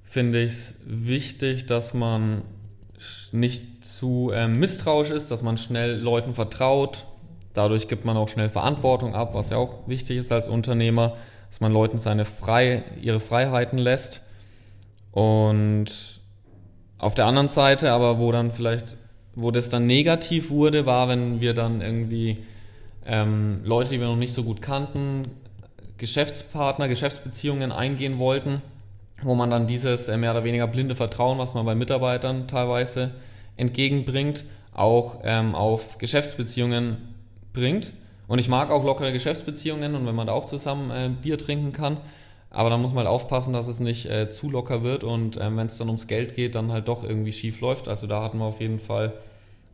finde 0.03 0.43
ich 0.43 0.51
es 0.51 0.73
wichtig, 0.85 1.67
dass 1.67 1.93
man 1.93 2.41
nicht 3.31 3.85
zu 3.85 4.29
ähm, 4.33 4.59
misstrauisch 4.59 5.11
ist, 5.11 5.31
dass 5.31 5.41
man 5.41 5.57
schnell 5.57 5.97
Leuten 5.97 6.33
vertraut. 6.33 7.05
Dadurch 7.53 7.87
gibt 7.87 8.03
man 8.03 8.17
auch 8.17 8.27
schnell 8.27 8.49
Verantwortung 8.49 9.15
ab, 9.15 9.33
was 9.35 9.51
ja 9.51 9.57
auch 9.57 9.87
wichtig 9.87 10.17
ist 10.17 10.33
als 10.33 10.49
Unternehmer, 10.49 11.15
dass 11.49 11.61
man 11.61 11.71
Leuten 11.71 11.97
seine 11.97 12.25
frei, 12.25 12.83
ihre 13.01 13.21
Freiheiten 13.21 13.77
lässt. 13.77 14.21
Und 15.13 16.19
auf 16.97 17.15
der 17.15 17.25
anderen 17.25 17.47
Seite, 17.47 17.93
aber 17.93 18.19
wo 18.19 18.33
dann 18.33 18.51
vielleicht, 18.51 18.97
wo 19.33 19.49
das 19.51 19.69
dann 19.69 19.87
negativ 19.87 20.49
wurde, 20.49 20.85
war, 20.85 21.07
wenn 21.07 21.39
wir 21.39 21.53
dann 21.53 21.79
irgendwie 21.79 22.43
ähm, 23.07 23.61
Leute, 23.63 23.91
die 23.91 23.99
wir 23.99 24.07
noch 24.07 24.15
nicht 24.15 24.33
so 24.33 24.43
gut 24.43 24.61
kannten, 24.61 25.29
Geschäftspartner, 25.97 26.87
Geschäftsbeziehungen 26.87 27.71
eingehen 27.71 28.19
wollten 28.19 28.61
wo 29.21 29.35
man 29.35 29.49
dann 29.49 29.67
dieses 29.67 30.07
äh, 30.07 30.17
mehr 30.17 30.31
oder 30.31 30.43
weniger 30.43 30.67
blinde 30.67 30.95
Vertrauen, 30.95 31.39
was 31.39 31.53
man 31.53 31.65
bei 31.65 31.75
Mitarbeitern 31.75 32.47
teilweise 32.47 33.11
entgegenbringt, 33.55 34.43
auch 34.73 35.21
ähm, 35.23 35.55
auf 35.55 35.97
Geschäftsbeziehungen 35.97 36.97
bringt. 37.53 37.93
Und 38.27 38.39
ich 38.39 38.49
mag 38.49 38.69
auch 38.69 38.83
lockere 38.83 39.13
Geschäftsbeziehungen 39.13 39.95
und 39.95 40.05
wenn 40.05 40.15
man 40.15 40.27
da 40.27 40.33
auch 40.33 40.45
zusammen 40.45 40.91
äh, 40.91 41.09
Bier 41.09 41.37
trinken 41.37 41.71
kann. 41.71 41.97
Aber 42.49 42.69
dann 42.69 42.81
muss 42.81 42.91
man 42.91 43.05
halt 43.05 43.07
aufpassen, 43.07 43.53
dass 43.53 43.67
es 43.67 43.79
nicht 43.79 44.05
äh, 44.05 44.29
zu 44.29 44.49
locker 44.49 44.83
wird 44.83 45.03
und 45.03 45.37
ähm, 45.37 45.57
wenn 45.57 45.67
es 45.67 45.77
dann 45.77 45.87
ums 45.87 46.07
Geld 46.07 46.35
geht, 46.35 46.55
dann 46.55 46.71
halt 46.71 46.87
doch 46.87 47.03
irgendwie 47.03 47.31
schief 47.31 47.61
läuft. 47.61 47.87
Also 47.87 48.07
da 48.07 48.23
hatten 48.23 48.37
wir 48.37 48.45
auf 48.45 48.61
jeden 48.61 48.79
Fall 48.79 49.13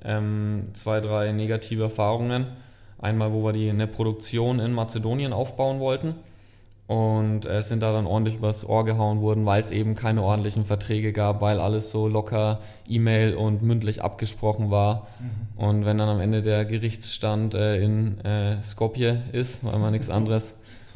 ähm, 0.03 0.69
zwei, 0.73 0.99
drei 1.01 1.31
negative 1.31 1.83
Erfahrungen. 1.83 2.47
Einmal, 3.03 3.33
wo 3.33 3.43
wir 3.43 3.53
die 3.53 3.69
eine 3.69 3.87
Produktion 3.87 4.59
in 4.59 4.73
Mazedonien 4.73 5.33
aufbauen 5.33 5.79
wollten 5.79 6.15
und 6.87 7.45
äh, 7.45 7.63
sind 7.63 7.81
da 7.81 7.93
dann 7.93 8.05
ordentlich 8.05 8.35
übers 8.35 8.67
Ohr 8.67 8.83
gehauen 8.83 9.21
worden, 9.21 9.45
weil 9.45 9.59
es 9.59 9.71
eben 9.71 9.95
keine 9.95 10.21
ordentlichen 10.21 10.65
Verträge 10.65 11.13
gab, 11.13 11.41
weil 11.41 11.59
alles 11.59 11.91
so 11.91 12.07
locker 12.07 12.59
E-Mail 12.87 13.35
und 13.35 13.61
mündlich 13.61 14.03
abgesprochen 14.03 14.69
war. 14.69 15.07
Mhm. 15.19 15.63
Und 15.63 15.85
wenn 15.85 15.97
dann 15.97 16.09
am 16.09 16.19
Ende 16.19 16.41
der 16.41 16.65
Gerichtsstand 16.65 17.55
äh, 17.55 17.81
in 17.81 18.19
äh, 18.25 18.61
Skopje 18.63 19.23
ist, 19.31 19.63
weil 19.63 19.79
man 19.79 19.91
nichts 19.91 20.09
anderes 20.09 20.59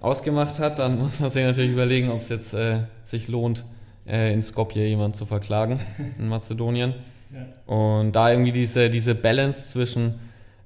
oh 0.00 0.06
ausgemacht 0.06 0.60
hat, 0.60 0.78
dann 0.78 0.98
muss 0.98 1.18
man 1.18 1.30
sich 1.30 1.44
natürlich 1.44 1.72
überlegen, 1.72 2.10
ob 2.10 2.20
es 2.20 2.28
jetzt 2.28 2.54
äh, 2.54 2.80
sich 3.04 3.26
lohnt, 3.26 3.64
äh, 4.06 4.32
in 4.32 4.40
Skopje 4.40 4.86
jemanden 4.86 5.14
zu 5.14 5.26
verklagen, 5.26 5.80
in 6.18 6.28
Mazedonien. 6.28 6.94
Ja. 7.32 7.74
Und 7.74 8.12
da 8.12 8.30
irgendwie 8.30 8.52
diese, 8.52 8.88
diese 8.88 9.16
Balance 9.16 9.70
zwischen 9.70 10.14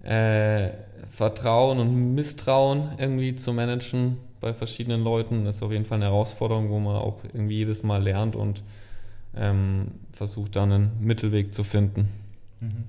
äh, 0.09 0.71
Vertrauen 1.11 1.79
und 1.79 2.15
Misstrauen 2.15 2.93
irgendwie 2.99 3.35
zu 3.35 3.53
managen, 3.53 4.17
bei 4.41 4.55
verschiedenen 4.55 5.03
Leuten. 5.03 5.47
Ist 5.47 5.63
auf 5.63 5.73
jeden 5.73 5.85
Fall 5.85 5.97
eine 5.97 6.07
Herausforderung, 6.07 6.71
wo 6.71 6.79
man 6.79 6.97
auch 6.97 7.19
irgendwie 7.25 7.57
jedes 7.57 7.83
Mal 7.83 8.03
lernt 8.03 8.37
und 8.37 8.63
ähm, 9.37 9.89
versucht 10.13 10.57
dann 10.57 10.73
einen 10.73 10.91
Mittelweg 11.01 11.53
zu 11.53 11.65
finden. 11.65 12.09
Mhm. 12.61 12.85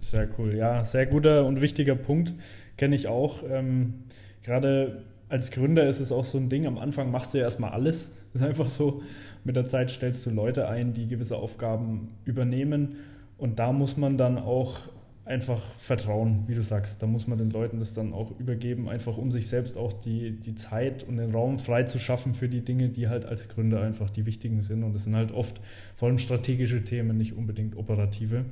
Sehr 0.00 0.28
cool, 0.38 0.54
ja, 0.54 0.82
sehr 0.82 1.06
guter 1.06 1.44
und 1.44 1.60
wichtiger 1.60 1.94
Punkt, 1.94 2.34
kenne 2.76 2.96
ich 2.96 3.06
auch. 3.06 3.42
Ähm, 3.48 4.04
Gerade 4.42 5.04
als 5.28 5.50
Gründer 5.50 5.86
ist 5.86 6.00
es 6.00 6.10
auch 6.10 6.24
so 6.24 6.38
ein 6.38 6.48
Ding, 6.48 6.66
am 6.66 6.78
Anfang 6.78 7.10
machst 7.10 7.34
du 7.34 7.38
ja 7.38 7.44
erstmal 7.44 7.70
alles. 7.70 8.16
Ist 8.34 8.42
einfach 8.42 8.68
so, 8.68 9.02
mit 9.44 9.56
der 9.56 9.66
Zeit 9.66 9.90
stellst 9.90 10.24
du 10.24 10.30
Leute 10.30 10.68
ein, 10.68 10.92
die 10.92 11.08
gewisse 11.08 11.36
Aufgaben 11.36 12.16
übernehmen 12.24 12.96
und 13.38 13.58
da 13.58 13.72
muss 13.72 13.96
man 13.96 14.16
dann 14.16 14.38
auch 14.38 14.80
einfach 15.30 15.62
vertrauen, 15.78 16.42
wie 16.48 16.54
du 16.54 16.62
sagst. 16.62 17.02
Da 17.02 17.06
muss 17.06 17.28
man 17.28 17.38
den 17.38 17.50
Leuten 17.50 17.78
das 17.78 17.94
dann 17.94 18.12
auch 18.12 18.38
übergeben, 18.38 18.88
einfach 18.88 19.16
um 19.16 19.30
sich 19.30 19.48
selbst 19.48 19.78
auch 19.78 19.92
die, 19.92 20.32
die 20.32 20.56
Zeit 20.56 21.04
und 21.04 21.16
den 21.18 21.30
Raum 21.30 21.58
frei 21.58 21.84
zu 21.84 22.00
schaffen 22.00 22.34
für 22.34 22.48
die 22.48 22.62
Dinge, 22.62 22.88
die 22.88 23.08
halt 23.08 23.24
als 23.24 23.48
Gründer 23.48 23.80
einfach 23.80 24.10
die 24.10 24.26
wichtigen 24.26 24.60
sind. 24.60 24.82
Und 24.82 24.92
das 24.92 25.04
sind 25.04 25.14
halt 25.14 25.30
oft 25.32 25.60
vor 25.94 26.08
allem 26.08 26.18
strategische 26.18 26.82
Themen, 26.82 27.16
nicht 27.16 27.36
unbedingt 27.36 27.76
operative. 27.76 28.44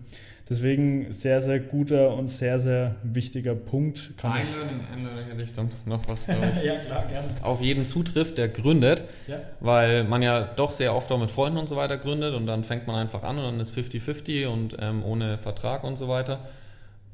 Deswegen 0.48 1.12
sehr, 1.12 1.42
sehr 1.42 1.58
guter 1.60 2.14
und 2.14 2.28
sehr, 2.28 2.58
sehr 2.58 2.94
wichtiger 3.02 3.54
Punkt. 3.54 4.16
Kann 4.16 4.32
ein 4.32 4.46
Learning, 4.54 4.80
ein 4.90 5.04
Learning 5.04 5.26
hätte 5.26 5.42
ich 5.42 5.52
dann 5.52 5.70
noch 5.84 6.08
was, 6.08 6.24
glaube 6.24 6.52
ich. 6.56 6.62
ja, 6.62 6.76
klar, 6.76 7.06
gerne. 7.06 7.28
Auf 7.42 7.60
jeden 7.60 7.84
zutrifft, 7.84 8.38
der 8.38 8.48
gründet, 8.48 9.04
ja. 9.26 9.40
weil 9.60 10.04
man 10.04 10.22
ja 10.22 10.42
doch 10.42 10.70
sehr 10.72 10.94
oft 10.94 11.10
auch 11.12 11.20
mit 11.20 11.30
Freunden 11.30 11.58
und 11.58 11.68
so 11.68 11.76
weiter 11.76 11.98
gründet 11.98 12.34
und 12.34 12.46
dann 12.46 12.64
fängt 12.64 12.86
man 12.86 12.96
einfach 12.96 13.24
an 13.24 13.36
und 13.36 13.44
dann 13.44 13.60
ist 13.60 13.76
50-50 13.76 14.46
und 14.46 14.76
ähm, 14.80 15.04
ohne 15.04 15.36
Vertrag 15.36 15.84
und 15.84 15.98
so 15.98 16.08
weiter. 16.08 16.40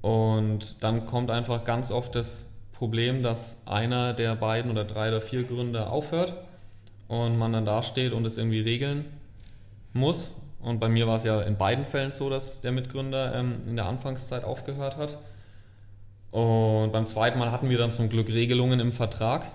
Und 0.05 0.85
dann 0.85 1.07
kommt 1.07 1.31
einfach 1.31 1.65
ganz 1.65 1.91
oft 1.91 2.15
das 2.15 2.45
Problem, 2.73 3.23
dass 3.23 3.57
einer 3.65 4.13
der 4.13 4.37
beiden 4.37 4.71
oder 4.71 4.85
drei 4.85 5.09
oder 5.09 5.23
vier 5.23 5.45
Gründer 5.45 5.91
aufhört 5.91 6.35
und 7.09 7.39
man 7.39 7.55
dann 7.55 7.65
dasteht 7.65 8.13
und 8.13 8.27
es 8.27 8.37
irgendwie 8.37 8.61
regeln 8.61 9.07
muss. 9.95 10.31
Und 10.61 10.79
bei 10.79 10.91
mir 10.91 11.07
war 11.07 11.17
es 11.17 11.25
ja 11.25 11.41
in 11.41 11.57
beiden 11.57 11.87
Fällen 11.87 12.11
so, 12.11 12.29
dass 12.29 12.61
der 12.61 12.73
Mitgründer 12.73 13.35
ähm, 13.35 13.63
in 13.67 13.77
der 13.77 13.87
Anfangszeit 13.87 14.45
aufgehört 14.45 14.99
hat. 14.99 15.17
Und 16.33 16.93
beim 16.93 17.07
zweiten 17.07 17.39
Mal 17.39 17.51
hatten 17.51 17.71
wir 17.71 17.79
dann 17.79 17.91
zum 17.91 18.11
Glück 18.11 18.29
Regelungen 18.29 18.81
im 18.81 18.93
Vertrag, 18.93 19.47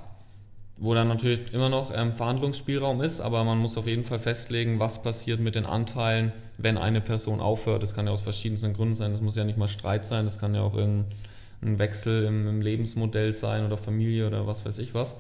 wo 0.80 0.94
dann 0.94 1.10
natürlich 1.10 1.54
immer 1.54 1.68
noch 1.68 1.92
ähm, 1.94 2.14
Verhandlungsspielraum 2.14 3.02
ist, 3.02 3.20
aber 3.20 3.44
man 3.44 3.58
muss 3.58 3.78
auf 3.78 3.86
jeden 3.86 4.06
Fall 4.06 4.20
festlegen, 4.20 4.80
was 4.80 5.02
passiert 5.02 5.42
mit 5.42 5.56
den 5.56 5.66
Anteilen, 5.66 6.32
wenn 6.58 6.78
eine 6.78 7.02
Person 7.02 7.42
aufhört. 7.42 7.84
Das 7.84 7.94
kann 7.94 8.08
ja 8.08 8.14
aus 8.14 8.22
verschiedensten 8.22 8.74
Gründen 8.74 8.96
sein. 8.96 9.12
Das 9.12 9.22
muss 9.22 9.36
ja 9.36 9.44
nicht 9.44 9.58
mal 9.58 9.68
Streit 9.68 10.06
sein, 10.06 10.24
das 10.24 10.40
kann 10.40 10.56
ja 10.56 10.62
auch 10.62 10.76
irgendein 10.76 11.80
Wechsel 11.80 12.24
im, 12.24 12.48
im 12.48 12.62
Lebensmodell 12.62 13.34
sein 13.34 13.66
oder 13.66 13.78
Familie 13.78 14.26
oder 14.26 14.48
was 14.48 14.66
weiß 14.66 14.78
ich 14.80 14.94
was. 14.94 15.18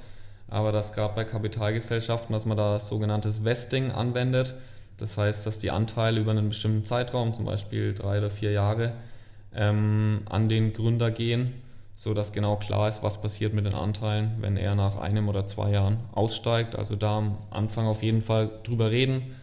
Aber 0.48 0.72
das 0.72 0.93
gerade 0.93 1.13
bei 1.13 1.26
Kapitalgesellschaften, 1.26 2.34
dass 2.34 2.45
man 2.45 2.58
da 2.58 2.74
das 2.74 2.88
sogenannte 2.88 3.43
Vesting 3.43 3.91
anwendet. 3.91 4.56
Das 4.98 5.17
heißt, 5.17 5.45
dass 5.45 5.60
die 5.60 5.72
Anteile 5.72 6.22
über 6.22 6.32
einen 6.32 6.50
bestimmten 6.50 6.86
Zeitraum, 6.86 7.34
zum 7.34 7.45
Beispiel 7.45 7.93
drei 7.93 8.19
oder 8.19 8.30
vier 8.30 8.52
Jahre, 8.52 8.93
ähm, 9.54 10.22
an 10.30 10.48
den 10.48 10.72
Gründer 10.72 11.12
gehen 11.12 11.54
so 12.00 12.14
dass 12.14 12.32
genau 12.32 12.56
klar 12.56 12.88
ist, 12.88 13.04
was 13.04 13.20
passiert 13.20 13.54
mit 13.54 13.66
den 13.66 13.74
Anteilen, 13.74 14.38
wenn 14.40 14.56
er 14.56 14.74
nach 14.74 14.96
einem 14.96 15.28
oder 15.28 15.46
zwei 15.48 15.72
Jahren 15.72 15.98
aussteigt. 16.14 16.78
Also 16.78 16.96
da 16.96 17.18
am 17.18 17.38
Anfang 17.50 17.88
auf 17.88 18.04
jeden 18.04 18.22
Fall 18.22 18.50
drüber 18.64 18.90
reden. 18.90 19.36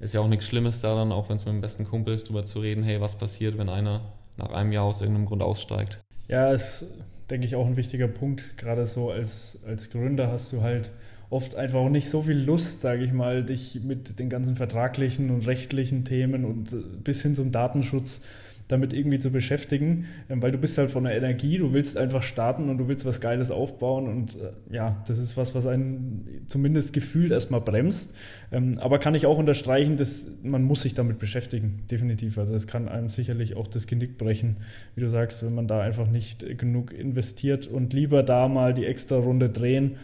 Ist 0.00 0.14
ja 0.14 0.22
auch 0.22 0.28
nichts 0.28 0.46
Schlimmes 0.46 0.80
da 0.80 0.94
dann, 0.94 1.12
auch 1.12 1.28
wenn 1.28 1.36
es 1.36 1.44
mit 1.44 1.52
dem 1.52 1.60
besten 1.60 1.84
Kumpel 1.84 2.14
ist, 2.14 2.26
drüber 2.26 2.46
zu 2.46 2.60
reden, 2.60 2.82
hey, 2.82 2.98
was 3.02 3.16
passiert, 3.16 3.58
wenn 3.58 3.68
einer 3.68 4.00
nach 4.38 4.52
einem 4.52 4.72
Jahr 4.72 4.84
aus 4.84 5.02
irgendeinem 5.02 5.26
Grund 5.26 5.42
aussteigt. 5.42 6.00
Ja, 6.28 6.50
ist, 6.50 6.86
denke 7.28 7.46
ich, 7.46 7.56
auch 7.56 7.66
ein 7.66 7.76
wichtiger 7.76 8.08
Punkt. 8.08 8.56
Gerade 8.56 8.86
so 8.86 9.10
als, 9.10 9.58
als 9.66 9.90
Gründer 9.90 10.32
hast 10.32 10.50
du 10.54 10.62
halt 10.62 10.90
oft 11.28 11.56
einfach 11.56 11.80
auch 11.80 11.90
nicht 11.90 12.08
so 12.08 12.22
viel 12.22 12.38
Lust, 12.38 12.80
sage 12.80 13.04
ich 13.04 13.12
mal, 13.12 13.44
dich 13.44 13.82
mit 13.84 14.18
den 14.18 14.30
ganzen 14.30 14.56
vertraglichen 14.56 15.28
und 15.28 15.46
rechtlichen 15.46 16.06
Themen 16.06 16.46
und 16.46 17.04
bis 17.04 17.20
hin 17.20 17.34
zum 17.34 17.52
Datenschutz 17.52 18.22
damit 18.68 18.92
irgendwie 18.92 19.18
zu 19.18 19.30
beschäftigen, 19.30 20.06
ähm, 20.28 20.42
weil 20.42 20.52
du 20.52 20.58
bist 20.58 20.78
halt 20.78 20.90
von 20.90 21.04
der 21.04 21.16
Energie, 21.16 21.58
du 21.58 21.72
willst 21.72 21.96
einfach 21.96 22.22
starten 22.22 22.68
und 22.68 22.78
du 22.78 22.88
willst 22.88 23.04
was 23.04 23.20
Geiles 23.20 23.50
aufbauen 23.50 24.06
und 24.06 24.36
äh, 24.36 24.74
ja, 24.74 25.02
das 25.06 25.18
ist 25.18 25.36
was, 25.36 25.54
was 25.54 25.66
einen 25.66 26.44
zumindest 26.46 26.92
gefühlt 26.92 27.32
erstmal 27.32 27.60
bremst. 27.60 28.14
Ähm, 28.52 28.78
aber 28.78 28.98
kann 28.98 29.14
ich 29.14 29.26
auch 29.26 29.38
unterstreichen, 29.38 29.96
dass 29.96 30.28
man 30.42 30.62
muss 30.62 30.82
sich 30.82 30.94
damit 30.94 31.18
beschäftigen, 31.18 31.82
definitiv. 31.90 32.38
Also 32.38 32.54
es 32.54 32.66
kann 32.66 32.88
einem 32.88 33.08
sicherlich 33.08 33.56
auch 33.56 33.66
das 33.66 33.86
Genick 33.86 34.18
brechen, 34.18 34.56
wie 34.94 35.00
du 35.00 35.08
sagst, 35.08 35.44
wenn 35.44 35.54
man 35.54 35.66
da 35.66 35.80
einfach 35.80 36.08
nicht 36.08 36.58
genug 36.58 36.92
investiert 36.92 37.66
und 37.66 37.92
lieber 37.92 38.22
da 38.22 38.48
mal 38.48 38.74
die 38.74 38.84
extra 38.84 39.16
Runde 39.16 39.48
drehen 39.48 39.96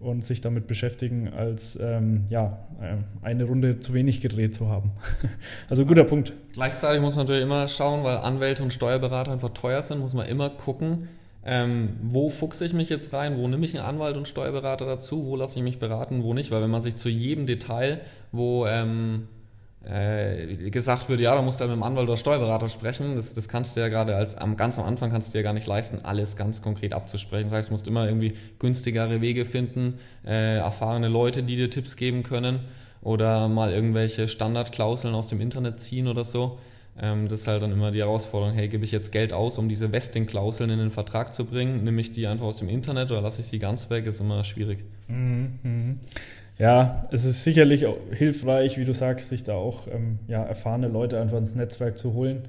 und 0.00 0.24
sich 0.24 0.40
damit 0.40 0.66
beschäftigen, 0.66 1.28
als 1.28 1.78
ähm, 1.80 2.24
ja, 2.30 2.58
ähm, 2.82 3.04
eine 3.22 3.44
Runde 3.44 3.80
zu 3.80 3.92
wenig 3.92 4.20
gedreht 4.20 4.54
zu 4.54 4.68
haben. 4.68 4.92
also 5.68 5.84
guter 5.84 6.04
Punkt. 6.04 6.32
Gleichzeitig 6.54 7.02
muss 7.02 7.16
man 7.16 7.26
natürlich 7.26 7.42
immer 7.42 7.68
schauen, 7.68 8.02
weil 8.02 8.16
Anwälte 8.16 8.62
und 8.62 8.72
Steuerberater 8.72 9.30
einfach 9.30 9.50
teuer 9.50 9.82
sind, 9.82 10.00
muss 10.00 10.14
man 10.14 10.26
immer 10.26 10.48
gucken, 10.48 11.08
ähm, 11.44 11.96
wo 12.02 12.30
fuchse 12.30 12.64
ich 12.64 12.72
mich 12.72 12.88
jetzt 12.88 13.12
rein, 13.12 13.36
wo 13.36 13.46
nehme 13.46 13.64
ich 13.64 13.78
einen 13.78 13.86
Anwalt 13.86 14.16
und 14.16 14.26
Steuerberater 14.26 14.86
dazu, 14.86 15.26
wo 15.26 15.36
lasse 15.36 15.58
ich 15.58 15.64
mich 15.64 15.78
beraten, 15.78 16.22
wo 16.22 16.34
nicht, 16.34 16.50
weil 16.50 16.62
wenn 16.62 16.70
man 16.70 16.82
sich 16.82 16.96
zu 16.96 17.08
jedem 17.08 17.46
Detail, 17.46 18.00
wo 18.32 18.66
ähm, 18.66 19.28
äh, 19.84 20.70
gesagt 20.70 21.08
wird, 21.08 21.20
ja, 21.20 21.34
da 21.34 21.42
musst 21.42 21.58
du 21.58 21.62
halt 21.62 21.70
mit 21.70 21.78
dem 21.78 21.82
Anwalt 21.82 22.08
oder 22.08 22.16
Steuerberater 22.16 22.68
sprechen. 22.68 23.16
Das, 23.16 23.34
das 23.34 23.48
kannst 23.48 23.76
du 23.76 23.80
ja 23.80 23.88
gerade 23.88 24.14
als 24.14 24.36
am 24.36 24.56
ganz 24.56 24.78
am 24.78 24.84
Anfang 24.84 25.10
kannst 25.10 25.32
du 25.32 25.38
ja 25.38 25.42
gar 25.42 25.54
nicht 25.54 25.66
leisten, 25.66 26.00
alles 26.04 26.36
ganz 26.36 26.60
konkret 26.60 26.92
abzusprechen. 26.92 27.48
Das 27.48 27.58
heißt, 27.58 27.68
du 27.68 27.72
musst 27.72 27.88
immer 27.88 28.06
irgendwie 28.06 28.34
günstigere 28.58 29.20
Wege 29.20 29.44
finden, 29.46 29.98
äh, 30.26 30.56
erfahrene 30.58 31.08
Leute, 31.08 31.42
die 31.42 31.56
dir 31.56 31.70
Tipps 31.70 31.96
geben 31.96 32.22
können 32.22 32.60
oder 33.02 33.48
mal 33.48 33.72
irgendwelche 33.72 34.28
Standardklauseln 34.28 35.14
aus 35.14 35.28
dem 35.28 35.40
Internet 35.40 35.80
ziehen 35.80 36.08
oder 36.08 36.24
so. 36.24 36.58
Ähm, 37.00 37.28
das 37.28 37.40
ist 37.40 37.48
halt 37.48 37.62
dann 37.62 37.72
immer 37.72 37.90
die 37.90 38.00
Herausforderung, 38.00 38.54
hey, 38.54 38.68
gebe 38.68 38.84
ich 38.84 38.92
jetzt 38.92 39.12
Geld 39.12 39.32
aus, 39.32 39.56
um 39.58 39.68
diese 39.68 39.92
Vesting-Klauseln 39.92 40.68
in 40.68 40.78
den 40.78 40.90
Vertrag 40.90 41.32
zu 41.32 41.46
bringen? 41.46 41.84
Nehme 41.84 42.02
ich 42.02 42.12
die 42.12 42.26
einfach 42.26 42.44
aus 42.44 42.58
dem 42.58 42.68
Internet 42.68 43.10
oder 43.10 43.22
lasse 43.22 43.40
ich 43.40 43.46
sie 43.46 43.58
ganz 43.58 43.88
weg? 43.88 44.06
Ist 44.06 44.20
immer 44.20 44.44
schwierig. 44.44 44.84
Mhm, 45.08 45.58
mhm. 45.62 46.00
Ja, 46.60 47.08
es 47.10 47.24
ist 47.24 47.42
sicherlich 47.42 47.86
hilfreich, 48.12 48.76
wie 48.76 48.84
du 48.84 48.92
sagst, 48.92 49.30
sich 49.30 49.42
da 49.42 49.54
auch 49.54 49.86
ähm, 49.90 50.18
ja, 50.28 50.44
erfahrene 50.44 50.88
Leute 50.88 51.18
einfach 51.18 51.38
ins 51.38 51.54
Netzwerk 51.54 51.96
zu 51.96 52.12
holen, 52.12 52.42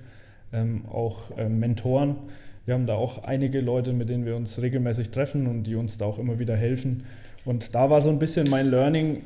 ähm, 0.52 0.84
auch 0.92 1.32
ähm, 1.38 1.60
Mentoren. 1.60 2.18
Wir 2.66 2.74
haben 2.74 2.88
da 2.88 2.96
auch 2.96 3.24
einige 3.24 3.62
Leute, 3.62 3.94
mit 3.94 4.10
denen 4.10 4.26
wir 4.26 4.36
uns 4.36 4.62
regelmäßig 4.62 5.12
treffen 5.12 5.48
und 5.48 5.64
die 5.64 5.76
uns 5.76 5.98
da 5.98 6.04
auch 6.04 6.20
immer 6.20 6.40
wieder 6.40 6.58
helfen. 6.58 7.06
Und 7.46 7.74
da 7.74 7.90
war 7.90 8.02
so 8.02 8.10
ein 8.10 8.20
bisschen 8.20 8.50
mein 8.50 8.70
Learning, 8.70 9.24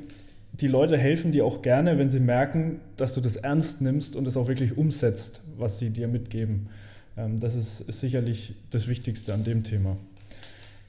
die 0.54 0.68
Leute 0.68 1.00
helfen 1.00 1.32
dir 1.32 1.46
auch 1.48 1.64
gerne, 1.64 1.98
wenn 1.98 2.12
sie 2.12 2.20
merken, 2.20 2.80
dass 2.96 3.16
du 3.16 3.22
das 3.22 3.38
ernst 3.38 3.82
nimmst 3.82 4.16
und 4.16 4.28
es 4.28 4.38
auch 4.38 4.48
wirklich 4.48 4.78
umsetzt, 4.78 5.42
was 5.58 5.80
sie 5.80 5.90
dir 5.90 6.08
mitgeben. 6.08 6.70
Ähm, 7.18 7.40
das 7.40 7.56
ist, 7.56 7.80
ist 7.82 8.02
sicherlich 8.02 8.54
das 8.70 8.88
Wichtigste 8.88 9.34
an 9.34 9.44
dem 9.44 9.64
Thema. 9.64 9.98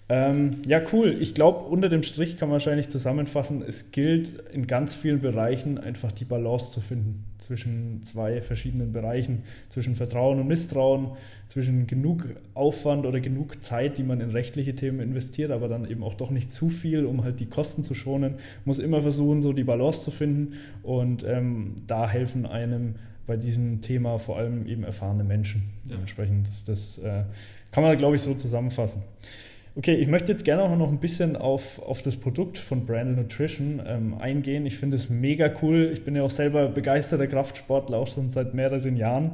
Ähm, 0.09 0.63
ja, 0.69 0.81
cool. 0.93 1.17
Ich 1.21 1.35
glaube, 1.35 1.65
unter 1.65 1.89
dem 1.89 2.05
Strich 2.05 2.37
kann 2.37 2.49
man 2.49 2.55
wahrscheinlich 2.55 2.89
zusammenfassen, 2.89 3.63
es 3.67 3.91
gilt 3.91 4.29
in 4.53 4.69
ganz 4.69 4.95
vielen 4.95 5.21
Bereichen 5.21 5.79
einfach 5.79 6.13
die 6.13 6.25
Balance 6.25 6.71
zu 6.71 6.81
finden 6.81 7.25
zwischen 7.39 8.03
zwei 8.03 8.41
verschiedenen 8.41 8.93
Bereichen, 8.93 9.43
zwischen 9.69 9.97
Vertrauen 9.97 10.39
und 10.39 10.47
Misstrauen, 10.47 11.11
zwischen 11.49 11.89
genug 11.89 12.29
Aufwand 12.55 13.05
oder 13.05 13.19
genug 13.19 13.65
Zeit, 13.65 13.99
die 13.99 14.05
man 14.05 14.21
in 14.21 14.31
rechtliche 14.31 14.77
Themen 14.77 15.01
investiert, 15.01 15.51
aber 15.51 15.67
dann 15.69 15.85
eben 15.91 16.05
auch 16.05 16.15
doch 16.15 16.31
nicht 16.31 16.53
zu 16.53 16.69
viel, 16.69 17.05
um 17.05 17.25
halt 17.25 17.41
die 17.41 17.47
Kosten 17.47 17.83
zu 17.83 17.95
schonen. 17.95 18.37
Muss 18.65 18.79
immer 18.79 19.03
versuchen, 19.03 19.43
so 19.43 19.53
die 19.53 19.65
Balance 19.65 20.05
zu 20.05 20.13
finden 20.13 20.55
und 20.85 21.25
ähm, 21.25 21.79
da 21.89 22.09
helfen 22.09 22.47
einem 22.47 22.95
bei 23.27 23.37
diesem 23.37 23.81
Thema 23.81 24.19
vor 24.19 24.39
allem 24.39 24.67
eben 24.69 24.85
erfahrene 24.85 25.25
Menschen. 25.25 25.65
Ja. 25.85 25.95
Dementsprechend, 25.95 26.47
das, 26.47 26.65
das 26.65 26.99
äh, 26.99 27.25
kann 27.73 27.83
man, 27.83 27.97
glaube 27.99 28.15
ich, 28.15 28.23
so 28.23 28.35
zusammenfassen. 28.35 29.03
Okay, 29.79 29.95
ich 29.95 30.09
möchte 30.09 30.33
jetzt 30.33 30.47
gerne 30.47 30.63
auch 30.63 30.75
noch 30.75 30.91
ein 30.91 31.01
bisschen 31.01 31.37
auf, 31.37 31.83
auf 31.83 32.01
das 32.01 32.17
Produkt 32.17 32.57
von 32.57 32.87
Brandle 32.87 33.15
Nutrition 33.15 33.83
ähm, 33.87 34.15
eingehen. 34.15 34.65
Ich 34.65 34.79
finde 34.79 34.97
es 34.97 35.11
mega 35.11 35.53
cool. 35.61 35.91
Ich 35.93 36.03
bin 36.03 36.17
ja 36.17 36.23
auch 36.23 36.31
selber 36.31 36.69
begeisterter 36.69 37.27
Kraftsportler, 37.27 37.99
auch 37.99 38.07
schon 38.07 38.31
seit 38.31 38.55
mehreren 38.55 38.97
Jahren. 38.97 39.33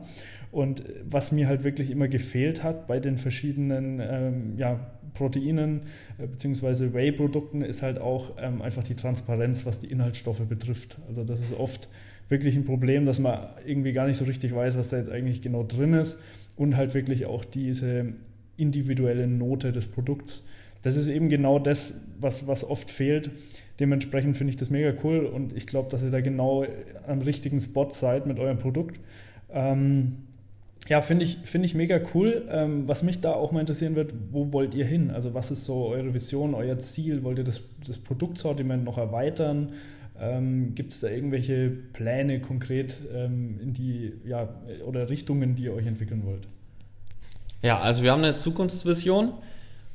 Und 0.50 0.82
was 1.04 1.30
mir 1.30 1.46
halt 1.46 1.62
wirklich 1.62 1.90
immer 1.90 2.08
gefehlt 2.08 2.64
hat 2.64 2.88
bei 2.88 2.98
den 2.98 3.18
verschiedenen 3.18 4.00
ähm, 4.00 4.54
ja, 4.56 4.80
Proteinen 5.14 5.82
äh, 6.18 6.26
bzw. 6.26 6.92
Whey-Produkten, 6.92 7.62
ist 7.62 7.82
halt 7.82 8.00
auch 8.00 8.32
ähm, 8.36 8.62
einfach 8.62 8.82
die 8.82 8.96
Transparenz, 8.96 9.64
was 9.64 9.78
die 9.78 9.92
Inhaltsstoffe 9.92 10.44
betrifft. 10.48 10.98
Also 11.06 11.22
das 11.22 11.38
ist 11.38 11.56
oft 11.56 11.88
wirklich 12.28 12.56
ein 12.56 12.64
Problem, 12.64 13.06
dass 13.06 13.20
man 13.20 13.46
irgendwie 13.64 13.92
gar 13.92 14.08
nicht 14.08 14.16
so 14.16 14.24
richtig 14.24 14.52
weiß, 14.52 14.76
was 14.76 14.88
da 14.88 14.96
jetzt 14.96 15.10
eigentlich 15.10 15.40
genau 15.40 15.62
drin 15.62 15.94
ist 15.94 16.18
und 16.56 16.76
halt 16.76 16.94
wirklich 16.94 17.26
auch 17.26 17.44
diese 17.44 18.14
individuelle 18.62 19.26
Note 19.26 19.72
des 19.72 19.88
Produkts. 19.88 20.44
Das 20.82 20.96
ist 20.96 21.08
eben 21.08 21.28
genau 21.28 21.58
das, 21.58 21.94
was, 22.18 22.46
was 22.46 22.64
oft 22.68 22.90
fehlt. 22.90 23.30
Dementsprechend 23.80 24.36
finde 24.36 24.50
ich 24.50 24.56
das 24.56 24.70
mega 24.70 24.92
cool 25.02 25.26
und 25.26 25.56
ich 25.56 25.66
glaube, 25.66 25.88
dass 25.90 26.02
ihr 26.02 26.10
da 26.10 26.20
genau 26.20 26.64
am 27.06 27.20
richtigen 27.20 27.60
Spot 27.60 27.88
seid 27.90 28.26
mit 28.26 28.38
eurem 28.38 28.58
Produkt. 28.58 29.00
Ähm, 29.52 30.16
ja, 30.88 31.00
finde 31.00 31.24
ich, 31.24 31.38
find 31.44 31.64
ich 31.64 31.74
mega 31.74 32.00
cool. 32.14 32.46
Ähm, 32.50 32.88
was 32.88 33.02
mich 33.02 33.20
da 33.20 33.32
auch 33.32 33.52
mal 33.52 33.60
interessieren 33.60 33.94
wird, 33.94 34.14
wo 34.30 34.52
wollt 34.52 34.74
ihr 34.74 34.84
hin? 34.84 35.10
Also 35.10 35.32
was 35.32 35.50
ist 35.50 35.64
so 35.64 35.86
eure 35.86 36.12
Vision, 36.12 36.54
euer 36.54 36.78
Ziel? 36.78 37.22
Wollt 37.22 37.38
ihr 37.38 37.44
das, 37.44 37.62
das 37.86 37.98
Produktsortiment 37.98 38.84
noch 38.84 38.98
erweitern? 38.98 39.72
Ähm, 40.20 40.74
Gibt 40.74 40.92
es 40.92 41.00
da 41.00 41.08
irgendwelche 41.08 41.70
Pläne 41.92 42.40
konkret 42.40 43.00
ähm, 43.14 43.58
in 43.62 43.72
die, 43.72 44.12
ja, 44.26 44.48
oder 44.86 45.08
Richtungen, 45.08 45.54
die 45.54 45.64
ihr 45.64 45.74
euch 45.74 45.86
entwickeln 45.86 46.22
wollt? 46.24 46.46
Ja, 47.62 47.78
also 47.80 48.02
wir 48.02 48.10
haben 48.10 48.24
eine 48.24 48.36
Zukunftsvision 48.36 49.32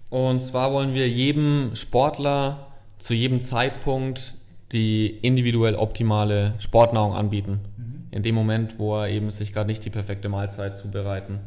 und 0.10 0.42
zwar 0.42 0.72
wollen 0.72 0.94
wir 0.94 1.10
jedem 1.10 1.72
Sportler 1.76 2.68
zu 2.98 3.14
jedem 3.14 3.42
Zeitpunkt 3.42 4.36
die 4.72 5.08
individuell 5.08 5.76
optimale 5.76 6.54
Sportnahrung 6.60 7.14
anbieten. 7.14 7.60
Mhm. 7.78 8.08
In 8.12 8.24
dem 8.24 8.36
Moment, 8.36 8.80
wo 8.80 8.98
er 8.98 9.10
eben 9.10 9.32
sich 9.32 9.54
gerade 9.54 9.68
nicht 9.68 9.84
die 9.86 9.90
perfekte 9.90 10.30
Mahlzeit 10.30 10.78
zubereiten 10.78 11.40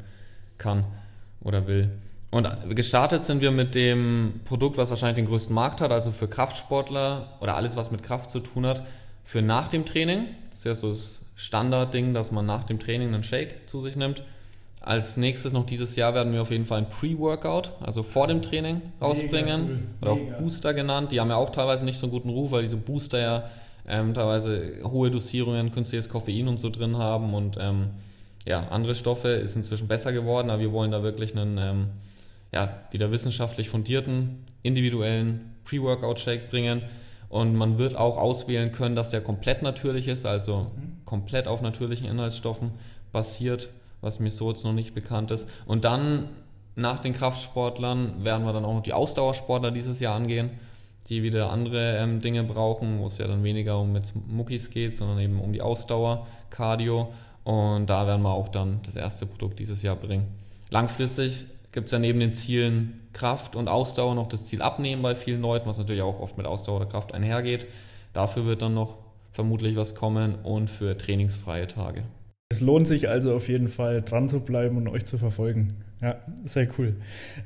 kann 0.58 0.84
oder 1.42 1.66
will. 1.66 1.90
Und 2.30 2.46
gestartet 2.76 3.24
sind 3.24 3.40
wir 3.40 3.50
mit 3.50 3.74
dem 3.74 4.40
Produkt, 4.44 4.76
was 4.76 4.90
wahrscheinlich 4.90 5.16
den 5.16 5.26
größten 5.26 5.54
Markt 5.54 5.80
hat, 5.80 5.90
also 5.90 6.12
für 6.12 6.28
Kraftsportler 6.28 7.38
oder 7.40 7.56
alles, 7.56 7.76
was 7.76 7.90
mit 7.90 8.02
Kraft 8.02 8.30
zu 8.30 8.40
tun 8.40 8.66
hat, 8.66 8.82
für 9.24 9.42
nach 9.42 9.68
dem 9.68 9.84
Training. 9.84 10.26
Das 10.50 10.60
ist 10.60 10.64
ja 10.64 10.74
so 10.74 10.90
das 10.90 11.22
Standardding, 11.34 12.14
dass 12.14 12.30
man 12.30 12.46
nach 12.46 12.64
dem 12.64 12.78
Training 12.78 13.14
einen 13.14 13.24
Shake 13.24 13.68
zu 13.68 13.80
sich 13.80 13.96
nimmt. 13.96 14.22
Als 14.80 15.18
nächstes 15.18 15.52
noch 15.52 15.66
dieses 15.66 15.94
Jahr 15.96 16.14
werden 16.14 16.32
wir 16.32 16.40
auf 16.40 16.50
jeden 16.50 16.64
Fall 16.64 16.78
ein 16.78 16.88
Pre-Workout, 16.88 17.72
also 17.80 18.02
vor 18.02 18.26
dem 18.26 18.40
Training, 18.40 18.80
rausbringen. 19.00 19.88
Oder 20.00 20.12
auch 20.12 20.40
Booster 20.40 20.72
genannt. 20.72 21.12
Die 21.12 21.20
haben 21.20 21.28
ja 21.28 21.36
auch 21.36 21.50
teilweise 21.50 21.84
nicht 21.84 21.98
so 21.98 22.06
einen 22.06 22.12
guten 22.12 22.30
Ruf, 22.30 22.50
weil 22.50 22.62
diese 22.62 22.76
Booster 22.76 23.20
ja 23.20 23.50
ähm, 23.86 24.14
teilweise 24.14 24.80
hohe 24.84 25.10
Dosierungen 25.10 25.70
künstliches 25.70 26.08
Koffein 26.08 26.48
und 26.48 26.58
so 26.58 26.70
drin 26.70 26.96
haben 26.96 27.34
und 27.34 27.58
ähm, 27.60 27.90
ja, 28.46 28.68
andere 28.68 28.94
Stoffe 28.94 29.28
ist 29.28 29.54
inzwischen 29.54 29.86
besser 29.86 30.12
geworden, 30.12 30.48
aber 30.48 30.60
wir 30.60 30.72
wollen 30.72 30.90
da 30.90 31.02
wirklich 31.02 31.36
einen 31.36 31.58
ähm, 31.58 31.86
ja, 32.52 32.80
wieder 32.90 33.10
wissenschaftlich 33.10 33.68
fundierten, 33.68 34.46
individuellen 34.62 35.56
Pre-Workout-Shake 35.64 36.50
bringen. 36.50 36.82
Und 37.28 37.54
man 37.54 37.78
wird 37.78 37.94
auch 37.94 38.16
auswählen 38.16 38.72
können, 38.72 38.96
dass 38.96 39.10
der 39.10 39.20
komplett 39.20 39.62
natürlich 39.62 40.08
ist, 40.08 40.26
also 40.26 40.72
mhm. 40.74 41.04
komplett 41.04 41.46
auf 41.46 41.60
natürlichen 41.60 42.08
Inhaltsstoffen 42.08 42.72
basiert 43.12 43.68
was 44.00 44.20
mir 44.20 44.30
so 44.30 44.50
jetzt 44.50 44.64
noch 44.64 44.72
nicht 44.72 44.94
bekannt 44.94 45.30
ist. 45.30 45.48
Und 45.66 45.84
dann 45.84 46.28
nach 46.76 47.00
den 47.00 47.12
Kraftsportlern 47.12 48.24
werden 48.24 48.44
wir 48.44 48.52
dann 48.52 48.64
auch 48.64 48.74
noch 48.74 48.82
die 48.82 48.92
Ausdauersportler 48.92 49.70
dieses 49.70 50.00
Jahr 50.00 50.14
angehen, 50.14 50.50
die 51.08 51.22
wieder 51.22 51.50
andere 51.50 51.98
ähm, 51.98 52.20
Dinge 52.20 52.44
brauchen, 52.44 53.00
wo 53.00 53.06
es 53.06 53.18
ja 53.18 53.26
dann 53.26 53.42
weniger 53.42 53.78
um 53.78 53.94
jetzt 53.96 54.14
Muckis 54.14 54.70
geht, 54.70 54.94
sondern 54.94 55.18
eben 55.18 55.40
um 55.40 55.52
die 55.52 55.62
Ausdauer, 55.62 56.26
Cardio. 56.50 57.12
Und 57.44 57.88
da 57.88 58.06
werden 58.06 58.22
wir 58.22 58.32
auch 58.32 58.48
dann 58.48 58.80
das 58.84 58.96
erste 58.96 59.26
Produkt 59.26 59.58
dieses 59.58 59.82
Jahr 59.82 59.96
bringen. 59.96 60.26
Langfristig 60.70 61.46
gibt 61.72 61.86
es 61.86 61.92
ja 61.92 61.98
neben 61.98 62.20
den 62.20 62.34
Zielen 62.34 63.08
Kraft 63.12 63.56
und 63.56 63.68
Ausdauer 63.68 64.14
noch 64.14 64.28
das 64.28 64.44
Ziel 64.44 64.62
Abnehmen 64.62 65.02
bei 65.02 65.14
vielen 65.16 65.42
Leuten, 65.42 65.68
was 65.68 65.78
natürlich 65.78 66.02
auch 66.02 66.20
oft 66.20 66.36
mit 66.36 66.46
Ausdauer 66.46 66.76
oder 66.76 66.86
Kraft 66.86 67.12
einhergeht. 67.12 67.66
Dafür 68.12 68.46
wird 68.46 68.62
dann 68.62 68.74
noch 68.74 68.98
vermutlich 69.32 69.76
was 69.76 69.94
kommen 69.94 70.36
und 70.42 70.68
für 70.68 70.96
trainingsfreie 70.96 71.66
Tage. 71.66 72.04
Es 72.52 72.62
lohnt 72.62 72.88
sich 72.88 73.08
also 73.08 73.32
auf 73.32 73.48
jeden 73.48 73.68
Fall 73.68 74.02
dran 74.02 74.28
zu 74.28 74.40
bleiben 74.40 74.76
und 74.76 74.88
euch 74.88 75.04
zu 75.04 75.18
verfolgen. 75.18 75.74
Ja, 76.02 76.16
sehr 76.44 76.66
cool. 76.78 76.96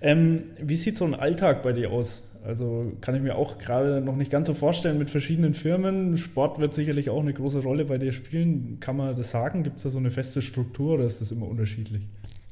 Ähm, 0.01 0.45
wie 0.59 0.77
sieht 0.77 0.97
so 0.97 1.05
ein 1.05 1.14
Alltag 1.14 1.62
bei 1.62 1.75
dir 1.75 1.90
aus? 1.90 2.31
Also 2.43 2.90
kann 3.03 3.14
ich 3.14 3.21
mir 3.21 3.37
auch 3.37 3.59
gerade 3.59 4.01
noch 4.01 4.17
nicht 4.17 4.31
ganz 4.31 4.47
so 4.47 4.55
vorstellen 4.55 4.97
mit 4.97 5.11
verschiedenen 5.11 5.53
Firmen. 5.53 6.17
Sport 6.17 6.59
wird 6.59 6.73
sicherlich 6.73 7.11
auch 7.11 7.21
eine 7.21 7.35
große 7.35 7.62
Rolle 7.62 7.85
bei 7.85 7.99
dir 7.99 8.12
spielen. 8.12 8.79
Kann 8.81 8.97
man 8.97 9.14
das 9.14 9.31
sagen? 9.31 9.62
Gibt 9.62 9.77
es 9.77 9.83
da 9.83 9.90
so 9.90 9.99
eine 9.99 10.11
feste 10.11 10.40
Struktur 10.40 10.95
oder 10.95 11.05
ist 11.05 11.21
das 11.21 11.31
immer 11.31 11.49
unterschiedlich? 11.49 12.03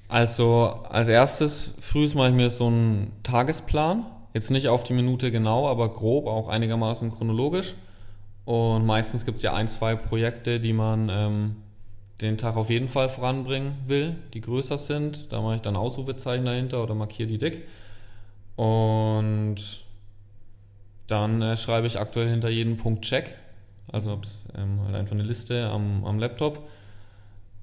Also 0.08 0.78
als 0.90 1.08
erstes, 1.08 1.72
früh 1.80 2.06
mache 2.14 2.28
ich 2.28 2.34
mir 2.34 2.50
so 2.50 2.66
einen 2.66 3.12
Tagesplan. 3.22 4.04
Jetzt 4.34 4.50
nicht 4.50 4.68
auf 4.68 4.84
die 4.84 4.92
Minute 4.92 5.32
genau, 5.32 5.68
aber 5.68 5.90
grob, 5.90 6.26
auch 6.26 6.48
einigermaßen 6.48 7.12
chronologisch. 7.12 7.74
Und 8.44 8.84
meistens 8.84 9.24
gibt 9.24 9.38
es 9.38 9.42
ja 9.42 9.54
ein, 9.54 9.68
zwei 9.68 9.94
Projekte, 9.94 10.60
die 10.60 10.74
man 10.74 11.08
ähm, 11.10 11.56
den 12.20 12.38
Tag 12.38 12.56
auf 12.56 12.70
jeden 12.70 12.88
Fall 12.88 13.08
voranbringen 13.08 13.74
will, 13.86 14.14
die 14.34 14.40
größer 14.40 14.78
sind. 14.78 15.32
Da 15.32 15.40
mache 15.40 15.56
ich 15.56 15.60
dann 15.60 15.76
Ausrufezeichen 15.76 16.44
dahinter 16.44 16.82
oder 16.82 16.94
markiere 16.94 17.28
die 17.28 17.38
dick. 17.38 17.66
Und 18.56 19.56
dann 21.06 21.42
äh, 21.42 21.56
schreibe 21.56 21.86
ich 21.86 21.98
aktuell 21.98 22.28
hinter 22.28 22.50
jedem 22.50 22.76
Punkt 22.76 23.04
Check. 23.04 23.36
Also 23.90 24.20
ähm, 24.56 24.80
halt 24.84 24.94
einfach 24.94 25.12
eine 25.12 25.24
Liste 25.24 25.66
am, 25.68 26.04
am 26.04 26.18
Laptop. 26.18 26.68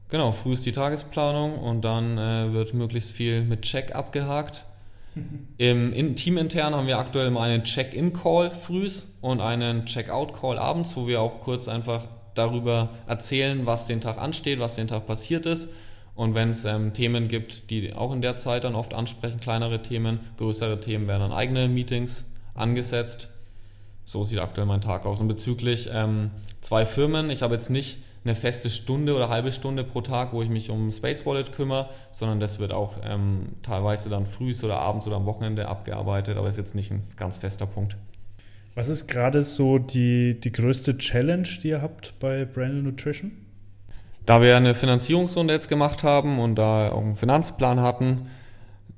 Genau, 0.10 0.32
früh 0.32 0.54
ist 0.54 0.66
die 0.66 0.72
Tagesplanung 0.72 1.60
und 1.60 1.86
dann 1.86 2.18
äh, 2.18 2.52
wird 2.52 2.74
möglichst 2.74 3.12
viel 3.12 3.44
mit 3.44 3.62
Check 3.62 3.96
abgehakt. 3.96 4.66
Im 5.58 5.94
in, 5.94 6.16
Teamintern 6.16 6.76
haben 6.76 6.88
wir 6.88 6.98
aktuell 6.98 7.28
immer 7.28 7.42
einen 7.42 7.64
Check-in-Call 7.64 8.52
frühs 8.52 9.08
und 9.22 9.42
einen 9.42 9.86
Check-out-Call 9.86 10.58
abends, 10.58 10.96
wo 10.96 11.08
wir 11.08 11.22
auch 11.22 11.40
kurz 11.40 11.68
einfach 11.68 12.06
darüber 12.40 12.90
erzählen, 13.08 13.66
was 13.66 13.86
den 13.86 14.02
Tag 14.02 14.18
ansteht, 14.18 14.60
was 14.60 14.76
den 14.76 14.88
Tag 14.88 15.06
passiert 15.06 15.46
ist. 15.46 15.70
Und 16.16 16.36
wenn 16.36 16.50
es 16.50 16.66
ähm, 16.66 16.94
Themen 16.94 17.28
gibt, 17.28 17.70
die 17.70 17.94
auch 17.94 18.12
in 18.12 18.22
der 18.22 18.38
Zeit 18.38 18.64
dann 18.64 18.76
oft 18.76 18.94
ansprechen, 18.94 19.40
kleinere 19.40 19.82
Themen, 19.82 20.20
größere 20.38 20.80
Themen 20.80 21.08
werden 21.08 21.22
dann 21.22 21.32
eigene 21.32 21.70
Meetings 21.70 22.26
angesetzt. 22.56 23.30
So 24.06 24.24
sieht 24.24 24.40
aktuell 24.40 24.68
mein 24.68 24.82
Tag 24.82 25.06
aus. 25.06 25.22
Und 25.22 25.28
bezüglich 25.28 25.90
ähm, 25.94 26.32
zwei 26.62 26.86
Firmen, 26.86 27.30
ich 27.30 27.42
habe 27.42 27.54
jetzt 27.54 27.70
nicht 27.70 28.00
eine 28.26 28.36
feste 28.36 28.70
Stunde 28.70 29.16
oder 29.16 29.30
halbe 29.30 29.52
Stunde 29.52 29.84
pro 29.84 30.02
Tag, 30.02 30.34
wo 30.34 30.42
ich 30.42 30.50
mich 30.50 30.70
um 30.70 30.92
Space 30.92 31.26
Wallet 31.26 31.52
kümmere, 31.54 31.90
sondern 32.12 32.40
das 32.40 32.60
wird 32.60 32.74
auch 32.74 32.96
ähm, 33.04 33.54
teilweise 33.64 34.10
dann 34.10 34.26
frühs 34.26 34.64
oder 34.64 34.80
abends 34.80 35.08
oder 35.08 35.16
am 35.16 35.26
Wochenende 35.26 35.68
abgearbeitet, 35.68 36.38
aber 36.38 36.50
ist 36.50 36.58
jetzt 36.58 36.76
nicht 36.76 36.92
ein 36.92 37.04
ganz 37.16 37.38
fester 37.38 37.66
Punkt. 37.66 37.96
Was 38.80 38.88
ist 38.88 39.10
gerade 39.10 39.44
so 39.44 39.78
die, 39.78 40.40
die 40.40 40.54
größte 40.54 40.98
Challenge, 40.98 41.46
die 41.62 41.68
ihr 41.68 41.82
habt 41.82 42.18
bei 42.22 42.46
Brandle 42.46 42.82
Nutrition? 42.82 43.34
da 44.26 44.42
wir 44.42 44.56
eine 44.56 44.74
Finanzierungsrunde 44.74 45.54
jetzt 45.54 45.68
gemacht 45.68 46.04
haben 46.04 46.40
und 46.40 46.56
da 46.56 46.90
auch 46.90 47.02
einen 47.02 47.18
Finanzplan 47.18 47.82
hatten, 47.82 48.30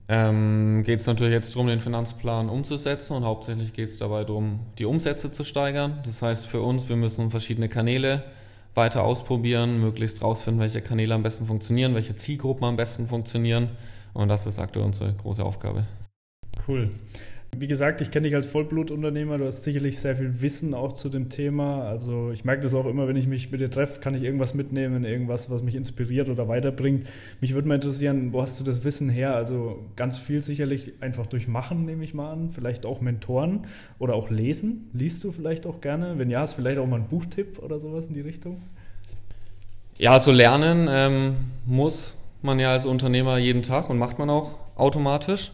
ähm, 0.07 0.83
geht 0.85 0.99
es 0.99 1.07
natürlich 1.07 1.33
jetzt 1.33 1.55
darum, 1.55 1.65
den 1.65 1.79
Finanzplan 1.79 2.47
umzusetzen 2.47 3.15
und 3.15 3.23
hauptsächlich 3.23 3.73
geht 3.73 3.89
es 3.89 3.97
dabei 3.97 4.23
darum, 4.23 4.59
die 4.77 4.85
Umsätze 4.85 5.31
zu 5.31 5.43
steigern. 5.43 5.97
Das 6.05 6.21
heißt 6.21 6.45
für 6.45 6.61
uns, 6.61 6.87
wir 6.87 6.95
müssen 6.95 7.31
verschiedene 7.31 7.67
Kanäle 7.67 8.23
weiter 8.75 9.03
ausprobieren, 9.03 9.81
möglichst 9.81 10.21
rausfinden, 10.21 10.61
welche 10.61 10.81
Kanäle 10.81 11.15
am 11.15 11.23
besten 11.23 11.47
funktionieren, 11.47 11.95
welche 11.95 12.15
Zielgruppen 12.15 12.65
am 12.65 12.75
besten 12.75 13.07
funktionieren 13.07 13.69
und 14.13 14.27
das 14.27 14.45
ist 14.45 14.59
aktuell 14.59 14.85
unsere 14.85 15.11
große 15.11 15.43
Aufgabe. 15.43 15.85
Cool. 16.67 16.91
Wie 17.57 17.67
gesagt, 17.67 17.99
ich 17.99 18.11
kenne 18.11 18.27
dich 18.27 18.35
als 18.35 18.45
Vollblutunternehmer, 18.47 19.37
du 19.37 19.45
hast 19.45 19.63
sicherlich 19.63 19.99
sehr 19.99 20.15
viel 20.15 20.41
Wissen 20.41 20.73
auch 20.73 20.93
zu 20.93 21.09
dem 21.09 21.27
Thema. 21.27 21.83
Also 21.83 22.31
ich 22.31 22.45
merke 22.45 22.63
das 22.63 22.73
auch 22.73 22.85
immer, 22.85 23.09
wenn 23.09 23.17
ich 23.17 23.27
mich 23.27 23.51
mit 23.51 23.59
dir 23.59 23.69
treffe, 23.69 23.99
kann 23.99 24.13
ich 24.13 24.23
irgendwas 24.23 24.53
mitnehmen, 24.53 25.03
irgendwas, 25.03 25.49
was 25.51 25.61
mich 25.61 25.75
inspiriert 25.75 26.29
oder 26.29 26.47
weiterbringt. 26.47 27.07
Mich 27.41 27.53
würde 27.53 27.67
mal 27.67 27.75
interessieren, 27.75 28.31
wo 28.31 28.41
hast 28.41 28.57
du 28.61 28.63
das 28.63 28.85
Wissen 28.85 29.09
her? 29.09 29.35
Also 29.35 29.79
ganz 29.97 30.17
viel 30.17 30.41
sicherlich 30.41 30.93
einfach 31.01 31.27
durch 31.27 31.49
Machen, 31.49 31.83
nehme 31.83 32.05
ich 32.05 32.13
mal 32.13 32.31
an, 32.31 32.51
vielleicht 32.51 32.85
auch 32.85 33.01
Mentoren 33.01 33.67
oder 33.99 34.15
auch 34.15 34.29
Lesen. 34.29 34.89
Liest 34.93 35.25
du 35.25 35.33
vielleicht 35.33 35.67
auch 35.67 35.81
gerne? 35.81 36.13
Wenn 36.17 36.29
ja, 36.29 36.39
hast 36.39 36.53
du 36.53 36.61
vielleicht 36.61 36.79
auch 36.79 36.87
mal 36.87 36.95
einen 36.95 37.09
Buchtipp 37.09 37.59
oder 37.59 37.79
sowas 37.79 38.05
in 38.05 38.13
die 38.13 38.21
Richtung? 38.21 38.61
Ja, 39.97 40.21
so 40.21 40.31
lernen 40.31 40.87
ähm, 40.89 41.35
muss 41.65 42.15
man 42.41 42.59
ja 42.59 42.71
als 42.71 42.85
Unternehmer 42.85 43.37
jeden 43.37 43.61
Tag 43.61 43.89
und 43.89 43.97
macht 43.97 44.19
man 44.19 44.29
auch 44.29 44.51
automatisch 44.75 45.51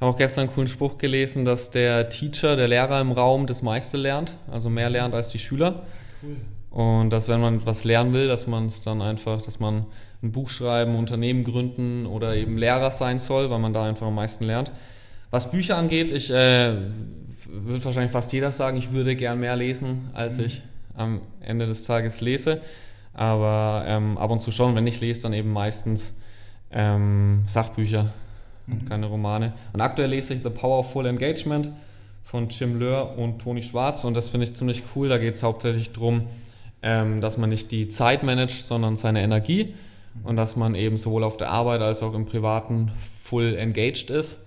habe 0.00 0.12
auch 0.12 0.16
gestern 0.16 0.42
einen 0.44 0.54
coolen 0.54 0.68
Spruch 0.68 0.98
gelesen, 0.98 1.44
dass 1.44 1.70
der 1.70 2.08
Teacher, 2.08 2.56
der 2.56 2.68
Lehrer 2.68 3.00
im 3.00 3.12
Raum 3.12 3.46
das 3.46 3.62
meiste 3.62 3.98
lernt, 3.98 4.36
also 4.50 4.70
mehr 4.70 4.88
lernt 4.88 5.14
als 5.14 5.28
die 5.28 5.38
Schüler. 5.38 5.82
Cool. 6.22 6.36
Und 6.70 7.10
dass 7.10 7.28
wenn 7.28 7.40
man 7.40 7.66
was 7.66 7.84
lernen 7.84 8.12
will, 8.12 8.28
dass 8.28 8.46
man 8.46 8.66
es 8.66 8.80
dann 8.80 9.02
einfach, 9.02 9.42
dass 9.42 9.58
man 9.58 9.86
ein 10.22 10.32
Buch 10.32 10.48
schreiben, 10.48 10.96
Unternehmen 10.96 11.44
gründen 11.44 12.06
oder 12.06 12.36
eben 12.36 12.56
Lehrer 12.56 12.90
sein 12.90 13.18
soll, 13.18 13.50
weil 13.50 13.58
man 13.58 13.72
da 13.72 13.84
einfach 13.84 14.06
am 14.06 14.14
meisten 14.14 14.44
lernt. 14.44 14.70
Was 15.30 15.50
Bücher 15.50 15.76
angeht, 15.76 16.12
ich 16.12 16.30
äh, 16.30 16.76
würde 17.48 17.84
wahrscheinlich 17.84 18.12
fast 18.12 18.32
jeder 18.32 18.52
sagen, 18.52 18.76
ich 18.76 18.92
würde 18.92 19.16
gern 19.16 19.40
mehr 19.40 19.56
lesen, 19.56 20.10
als 20.12 20.38
mhm. 20.38 20.44
ich 20.44 20.62
am 20.94 21.20
Ende 21.40 21.66
des 21.66 21.82
Tages 21.82 22.20
lese. 22.20 22.60
Aber 23.12 23.84
ähm, 23.86 24.16
ab 24.16 24.30
und 24.30 24.40
zu 24.40 24.52
schon, 24.52 24.74
wenn 24.76 24.86
ich 24.86 25.00
lese, 25.00 25.22
dann 25.22 25.32
eben 25.32 25.52
meistens 25.52 26.16
ähm, 26.70 27.42
Sachbücher 27.46 28.12
und 28.70 28.88
keine 28.88 29.06
Romane. 29.06 29.52
Und 29.72 29.80
aktuell 29.80 30.10
lese 30.10 30.34
ich 30.34 30.42
The 30.42 30.50
Power 30.50 30.80
of 30.80 30.92
Full 30.92 31.06
Engagement 31.06 31.70
von 32.24 32.48
Jim 32.48 32.78
Löhr 32.78 33.18
und 33.18 33.40
Toni 33.40 33.62
Schwarz 33.62 34.04
und 34.04 34.14
das 34.14 34.28
finde 34.28 34.44
ich 34.44 34.54
ziemlich 34.54 34.84
cool. 34.94 35.08
Da 35.08 35.18
geht 35.18 35.34
es 35.34 35.42
hauptsächlich 35.42 35.92
darum, 35.92 36.22
ähm, 36.82 37.20
dass 37.20 37.38
man 37.38 37.50
nicht 37.50 37.72
die 37.72 37.88
Zeit 37.88 38.22
managt, 38.22 38.66
sondern 38.66 38.96
seine 38.96 39.22
Energie 39.22 39.74
und 40.24 40.36
dass 40.36 40.56
man 40.56 40.74
eben 40.74 40.96
sowohl 40.96 41.24
auf 41.24 41.36
der 41.36 41.50
Arbeit 41.50 41.80
als 41.80 42.02
auch 42.02 42.14
im 42.14 42.26
Privaten 42.26 42.92
full 43.22 43.56
engaged 43.56 44.10
ist. 44.10 44.46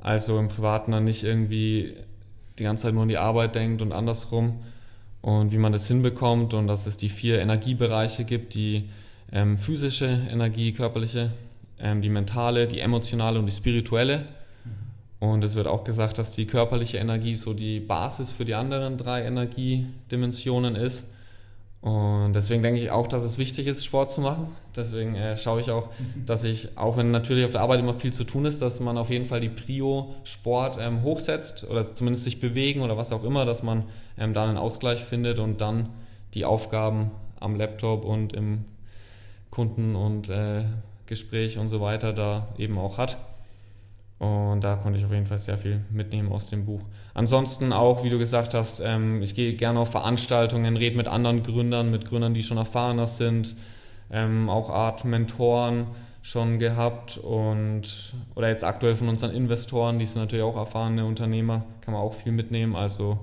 Also 0.00 0.38
im 0.38 0.48
Privaten 0.48 0.92
dann 0.92 1.04
nicht 1.04 1.22
irgendwie 1.22 1.94
die 2.58 2.64
ganze 2.64 2.84
Zeit 2.84 2.94
nur 2.94 3.02
an 3.02 3.08
die 3.08 3.18
Arbeit 3.18 3.54
denkt 3.54 3.82
und 3.82 3.92
andersrum 3.92 4.60
und 5.20 5.52
wie 5.52 5.58
man 5.58 5.72
das 5.72 5.86
hinbekommt 5.86 6.54
und 6.54 6.66
dass 6.66 6.86
es 6.86 6.96
die 6.96 7.08
vier 7.08 7.40
Energiebereiche 7.40 8.24
gibt, 8.24 8.54
die 8.54 8.88
ähm, 9.32 9.56
physische 9.56 10.28
Energie, 10.30 10.72
körperliche 10.72 11.30
die 11.82 12.08
mentale, 12.08 12.68
die 12.68 12.80
emotionale 12.80 13.38
und 13.38 13.46
die 13.46 13.52
spirituelle. 13.52 14.26
Und 15.18 15.44
es 15.44 15.54
wird 15.54 15.68
auch 15.68 15.84
gesagt, 15.84 16.18
dass 16.18 16.32
die 16.32 16.46
körperliche 16.46 16.98
Energie 16.98 17.36
so 17.36 17.54
die 17.54 17.78
Basis 17.78 18.32
für 18.32 18.44
die 18.44 18.54
anderen 18.54 18.98
drei 18.98 19.22
Energiedimensionen 19.22 20.74
ist. 20.74 21.06
Und 21.80 22.32
deswegen 22.34 22.62
denke 22.62 22.80
ich 22.80 22.90
auch, 22.90 23.08
dass 23.08 23.24
es 23.24 23.38
wichtig 23.38 23.66
ist, 23.66 23.84
Sport 23.84 24.12
zu 24.12 24.20
machen. 24.20 24.48
Deswegen 24.76 25.16
äh, 25.16 25.36
schaue 25.36 25.60
ich 25.60 25.70
auch, 25.70 25.90
dass 26.26 26.44
ich, 26.44 26.76
auch 26.76 26.96
wenn 26.96 27.10
natürlich 27.10 27.44
auf 27.44 27.52
der 27.52 27.60
Arbeit 27.60 27.80
immer 27.80 27.94
viel 27.94 28.12
zu 28.12 28.22
tun 28.22 28.44
ist, 28.44 28.62
dass 28.62 28.78
man 28.80 28.96
auf 28.96 29.10
jeden 29.10 29.24
Fall 29.24 29.40
die 29.40 29.48
Prio 29.48 30.14
Sport 30.22 30.78
ähm, 30.80 31.02
hochsetzt 31.02 31.68
oder 31.68 31.82
zumindest 31.82 32.24
sich 32.24 32.40
bewegen 32.40 32.82
oder 32.82 32.96
was 32.96 33.10
auch 33.12 33.24
immer, 33.24 33.44
dass 33.44 33.64
man 33.64 33.84
ähm, 34.16 34.32
da 34.32 34.48
einen 34.48 34.58
Ausgleich 34.58 35.04
findet 35.04 35.40
und 35.40 35.60
dann 35.60 35.88
die 36.34 36.44
Aufgaben 36.44 37.10
am 37.40 37.56
Laptop 37.56 38.04
und 38.04 38.32
im 38.32 38.64
Kunden- 39.50 39.96
und 39.96 40.30
äh, 40.30 40.62
Gespräch 41.06 41.58
und 41.58 41.68
so 41.68 41.80
weiter 41.80 42.12
da 42.12 42.48
eben 42.58 42.78
auch 42.78 42.98
hat. 42.98 43.18
Und 44.18 44.60
da 44.60 44.76
konnte 44.76 45.00
ich 45.00 45.04
auf 45.04 45.10
jeden 45.10 45.26
Fall 45.26 45.40
sehr 45.40 45.58
viel 45.58 45.80
mitnehmen 45.90 46.30
aus 46.30 46.48
dem 46.48 46.64
Buch. 46.64 46.82
Ansonsten 47.12 47.72
auch, 47.72 48.04
wie 48.04 48.08
du 48.08 48.18
gesagt 48.18 48.54
hast, 48.54 48.78
ähm, 48.78 49.20
ich 49.20 49.34
gehe 49.34 49.54
gerne 49.54 49.80
auf 49.80 49.90
Veranstaltungen, 49.90 50.76
rede 50.76 50.96
mit 50.96 51.08
anderen 51.08 51.42
Gründern, 51.42 51.90
mit 51.90 52.06
Gründern, 52.06 52.32
die 52.32 52.44
schon 52.44 52.56
erfahrener 52.56 53.08
sind, 53.08 53.56
ähm, 54.12 54.48
auch 54.48 54.70
Art 54.70 55.04
Mentoren 55.04 55.86
schon 56.22 56.60
gehabt 56.60 57.18
und 57.18 58.14
oder 58.36 58.48
jetzt 58.48 58.62
aktuell 58.62 58.94
von 58.94 59.08
unseren 59.08 59.32
Investoren, 59.32 59.98
die 59.98 60.06
sind 60.06 60.22
natürlich 60.22 60.44
auch 60.44 60.56
erfahrene 60.56 61.04
Unternehmer, 61.04 61.64
kann 61.80 61.92
man 61.92 62.02
auch 62.02 62.14
viel 62.14 62.30
mitnehmen. 62.30 62.76
Also 62.76 63.18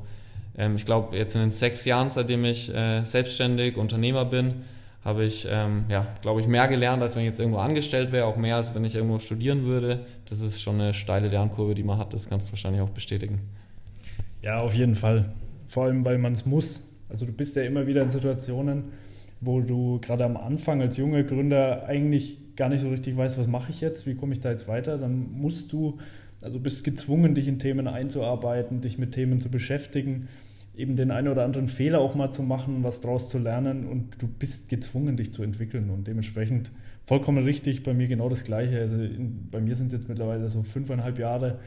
ähm, 0.57 0.75
ich 0.75 0.85
glaube, 0.85 1.15
jetzt 1.15 1.33
in 1.33 1.39
den 1.39 1.51
sechs 1.51 1.85
Jahren, 1.85 2.09
seitdem 2.09 2.43
ich 2.43 2.73
äh, 2.75 3.05
selbstständig 3.05 3.77
Unternehmer 3.77 4.25
bin, 4.25 4.65
habe 5.03 5.23
ich, 5.23 5.47
ähm, 5.49 5.85
ja, 5.87 6.07
glaube 6.21 6.41
ich, 6.41 6.47
mehr 6.47 6.67
gelernt, 6.67 7.01
als 7.01 7.15
wenn 7.15 7.23
ich 7.23 7.29
jetzt 7.29 7.39
irgendwo 7.39 7.59
angestellt 7.59 8.11
wäre, 8.11 8.25
auch 8.25 8.35
mehr, 8.35 8.57
als 8.57 8.75
wenn 8.75 8.83
ich 8.83 8.95
irgendwo 8.95 9.19
studieren 9.19 9.63
würde. 9.63 10.05
Das 10.29 10.41
ist 10.41 10.61
schon 10.61 10.75
eine 10.75 10.93
steile 10.93 11.29
Lernkurve, 11.29 11.73
die 11.73 11.83
man 11.83 11.97
hat, 11.97 12.13
das 12.13 12.27
kannst 12.27 12.49
du 12.49 12.51
wahrscheinlich 12.51 12.81
auch 12.81 12.89
bestätigen. 12.89 13.39
Ja, 14.41 14.59
auf 14.59 14.73
jeden 14.73 14.95
Fall. 14.95 15.33
Vor 15.67 15.85
allem, 15.85 16.03
weil 16.03 16.17
man 16.17 16.33
es 16.33 16.45
muss. 16.45 16.85
Also 17.09 17.25
du 17.25 17.31
bist 17.31 17.55
ja 17.55 17.63
immer 17.63 17.87
wieder 17.87 18.01
in 18.01 18.09
Situationen, 18.09 18.85
wo 19.41 19.61
du 19.61 19.99
gerade 20.01 20.25
am 20.25 20.35
Anfang 20.35 20.81
als 20.81 20.97
junger 20.97 21.23
Gründer 21.23 21.85
eigentlich 21.87 22.55
gar 22.55 22.67
nicht 22.67 22.81
so 22.81 22.89
richtig 22.89 23.15
weißt, 23.15 23.39
was 23.39 23.47
mache 23.47 23.71
ich 23.71 23.79
jetzt, 23.79 24.05
wie 24.05 24.15
komme 24.15 24.33
ich 24.33 24.41
da 24.41 24.51
jetzt 24.51 24.67
weiter. 24.67 24.97
Dann 24.97 25.31
musst 25.31 25.71
du, 25.71 25.97
also 26.41 26.59
bist 26.59 26.83
gezwungen, 26.83 27.35
dich 27.35 27.47
in 27.47 27.57
Themen 27.57 27.87
einzuarbeiten, 27.87 28.81
dich 28.81 28.97
mit 28.97 29.13
Themen 29.13 29.39
zu 29.39 29.49
beschäftigen 29.49 30.27
eben 30.79 30.95
den 30.95 31.11
einen 31.11 31.27
oder 31.27 31.43
anderen 31.43 31.67
Fehler 31.67 31.99
auch 31.99 32.15
mal 32.15 32.31
zu 32.31 32.41
machen, 32.41 32.83
was 32.83 33.01
daraus 33.01 33.29
zu 33.29 33.37
lernen 33.37 33.85
und 33.85 34.21
du 34.21 34.27
bist 34.27 34.69
gezwungen, 34.69 35.17
dich 35.17 35.33
zu 35.33 35.43
entwickeln 35.43 35.89
und 35.89 36.07
dementsprechend 36.07 36.71
vollkommen 37.03 37.43
richtig, 37.43 37.83
bei 37.83 37.93
mir 37.93 38.07
genau 38.07 38.29
das 38.29 38.43
Gleiche. 38.43 38.79
Also 38.79 39.01
in, 39.01 39.49
bei 39.49 39.59
mir 39.59 39.75
sind 39.75 39.87
es 39.87 39.93
jetzt 39.93 40.09
mittlerweile 40.09 40.49
so 40.49 40.63
fünfeinhalb 40.63 41.17
Jahre. 41.17 41.59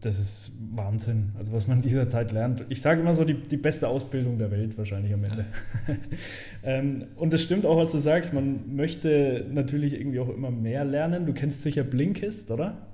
Das 0.00 0.18
ist 0.18 0.52
Wahnsinn, 0.74 1.30
also 1.38 1.52
was 1.52 1.66
man 1.68 1.78
in 1.78 1.82
dieser 1.88 2.08
Zeit 2.08 2.32
lernt. 2.32 2.64
Ich 2.68 2.82
sage 2.82 3.00
immer 3.00 3.14
so, 3.14 3.24
die, 3.24 3.34
die 3.34 3.56
beste 3.56 3.88
Ausbildung 3.88 4.38
der 4.38 4.50
Welt 4.50 4.76
wahrscheinlich 4.76 5.14
am 5.14 5.24
Ende. 5.24 5.46
ähm, 6.64 7.04
und 7.16 7.32
das 7.32 7.42
stimmt 7.42 7.64
auch, 7.64 7.76
was 7.76 7.92
du 7.92 7.98
sagst, 7.98 8.34
man 8.34 8.74
möchte 8.74 9.46
natürlich 9.50 9.94
irgendwie 9.94 10.20
auch 10.20 10.28
immer 10.28 10.50
mehr 10.50 10.84
lernen. 10.84 11.24
Du 11.24 11.32
kennst 11.32 11.62
sicher 11.62 11.84
Blinkist, 11.84 12.50
oder? 12.50 12.91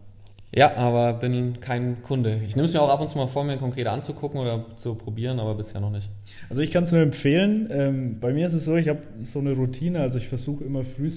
Ja, 0.54 0.76
aber 0.76 1.12
bin 1.12 1.60
kein 1.60 2.00
Kunde. 2.00 2.40
Ich 2.46 2.56
nehme 2.56 2.66
es 2.66 2.72
mir 2.72 2.80
auch 2.80 2.88
ab 2.88 3.00
und 3.00 3.10
zu 3.10 3.18
mal 3.18 3.26
vor, 3.26 3.44
mir 3.44 3.58
konkret 3.58 3.86
anzugucken 3.86 4.40
oder 4.40 4.64
zu 4.76 4.94
probieren, 4.94 5.40
aber 5.40 5.54
bisher 5.54 5.80
noch 5.80 5.90
nicht. 5.90 6.08
Also 6.48 6.62
ich 6.62 6.70
kann 6.70 6.84
es 6.84 6.92
nur 6.92 7.02
empfehlen. 7.02 7.68
Ähm, 7.70 8.18
bei 8.18 8.32
mir 8.32 8.46
ist 8.46 8.54
es 8.54 8.64
so, 8.64 8.76
ich 8.76 8.88
habe 8.88 9.00
so 9.20 9.40
eine 9.40 9.52
Routine, 9.52 10.00
also 10.00 10.16
ich 10.16 10.26
versuche 10.26 10.64
immer 10.64 10.84
früh 10.84 11.10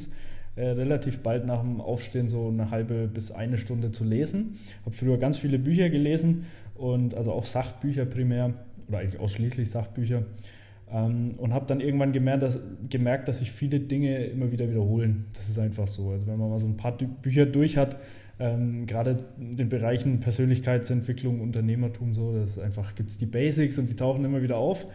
äh, 0.57 0.65
relativ 0.65 1.19
bald 1.19 1.45
nach 1.45 1.61
dem 1.61 1.79
Aufstehen 1.79 2.27
so 2.27 2.49
eine 2.49 2.71
halbe 2.71 3.07
bis 3.07 3.31
eine 3.31 3.57
Stunde 3.57 3.91
zu 3.91 4.03
lesen. 4.03 4.59
Habe 4.85 4.95
früher 4.95 5.17
ganz 5.17 5.37
viele 5.37 5.59
Bücher 5.59 5.89
gelesen 5.89 6.45
und 6.75 7.15
also 7.15 7.31
auch 7.31 7.45
Sachbücher 7.45 8.05
primär 8.05 8.53
oder 8.89 8.99
eigentlich 8.99 9.21
ausschließlich 9.21 9.69
Sachbücher. 9.69 10.23
Ähm, 10.91 11.29
und 11.37 11.53
habe 11.53 11.65
dann 11.67 11.79
irgendwann 11.79 12.11
gemerkt 12.11 12.43
dass, 12.43 12.59
gemerkt, 12.89 13.29
dass 13.29 13.39
sich 13.39 13.49
viele 13.49 13.79
Dinge 13.79 14.25
immer 14.25 14.51
wieder 14.51 14.69
wiederholen. 14.69 15.27
Das 15.33 15.47
ist 15.47 15.57
einfach 15.57 15.87
so. 15.87 16.09
Also 16.09 16.27
wenn 16.27 16.37
man 16.37 16.49
mal 16.49 16.59
so 16.59 16.67
ein 16.67 16.75
paar 16.75 16.97
Bücher 16.97 17.45
durch 17.45 17.77
hat, 17.77 17.95
ähm, 18.41 18.87
gerade 18.87 19.17
in 19.39 19.55
den 19.55 19.69
Bereichen 19.69 20.19
Persönlichkeitsentwicklung, 20.19 21.41
Unternehmertum, 21.41 22.15
so, 22.15 22.33
das 22.33 22.57
einfach 22.57 22.95
gibt 22.95 23.11
es 23.11 23.17
die 23.17 23.27
Basics 23.27 23.77
und 23.77 23.87
die 23.87 23.95
tauchen 23.95 24.25
immer 24.25 24.41
wieder 24.41 24.57
auf. 24.57 24.87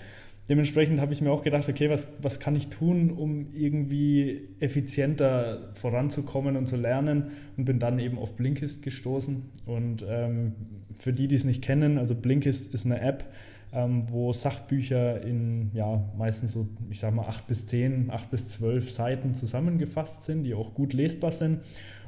Dementsprechend 0.49 1.01
habe 1.01 1.13
ich 1.13 1.21
mir 1.21 1.31
auch 1.31 1.43
gedacht, 1.43 1.69
okay, 1.69 1.89
was, 1.89 2.09
was 2.21 2.41
kann 2.41 2.57
ich 2.57 2.69
tun, 2.69 3.11
um 3.11 3.49
irgendwie 3.53 4.49
effizienter 4.61 5.71
voranzukommen 5.75 6.57
und 6.57 6.67
zu 6.67 6.77
lernen 6.77 7.31
und 7.57 7.65
bin 7.65 7.79
dann 7.79 7.99
eben 7.99 8.19
auf 8.19 8.37
Blinkist 8.37 8.83
gestoßen. 8.83 9.43
Und 9.67 10.05
ähm, 10.09 10.53
für 10.99 11.13
die, 11.13 11.29
die 11.29 11.37
es 11.37 11.45
nicht 11.45 11.63
kennen, 11.63 11.99
also 11.99 12.15
Blinkist 12.15 12.75
ist 12.75 12.85
eine 12.85 13.01
App, 13.01 13.25
ähm, 13.73 14.05
wo 14.09 14.33
Sachbücher 14.33 15.21
in 15.23 15.71
ja, 15.73 16.05
meistens 16.17 16.53
so, 16.53 16.69
ich 16.91 17.01
sag 17.01 17.15
mal, 17.15 17.27
acht 17.27 17.47
bis 17.47 17.67
zehn, 17.67 18.11
acht 18.11 18.31
bis 18.31 18.51
zwölf 18.51 18.91
Seiten 18.91 19.35
zusammengefasst 19.35 20.25
sind, 20.25 20.45
die 20.45 20.55
auch 20.55 20.75
gut 20.75 20.93
lesbar 20.93 21.33
sind. 21.33 21.61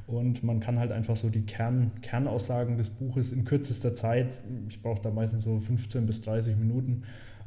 Und 0.09 0.43
man 0.43 0.59
kann 0.59 0.79
halt 0.79 0.91
einfach 0.91 1.17
so 1.17 1.29
die 1.29 1.43
Kern, 1.43 1.91
Kernaussagen 2.01 2.79
des 2.79 2.89
Buches 2.89 3.31
in 3.31 3.45
kürzester 3.45 3.93
Zeit, 3.93 4.39
ich 4.67 4.81
brauche 4.81 5.03
da 5.03 5.11
meistens 5.11 5.45
so 5.45 5.61
15 5.61 6.07
bis 6.07 6.23
30 6.23 6.57
Minuten, 6.57 7.03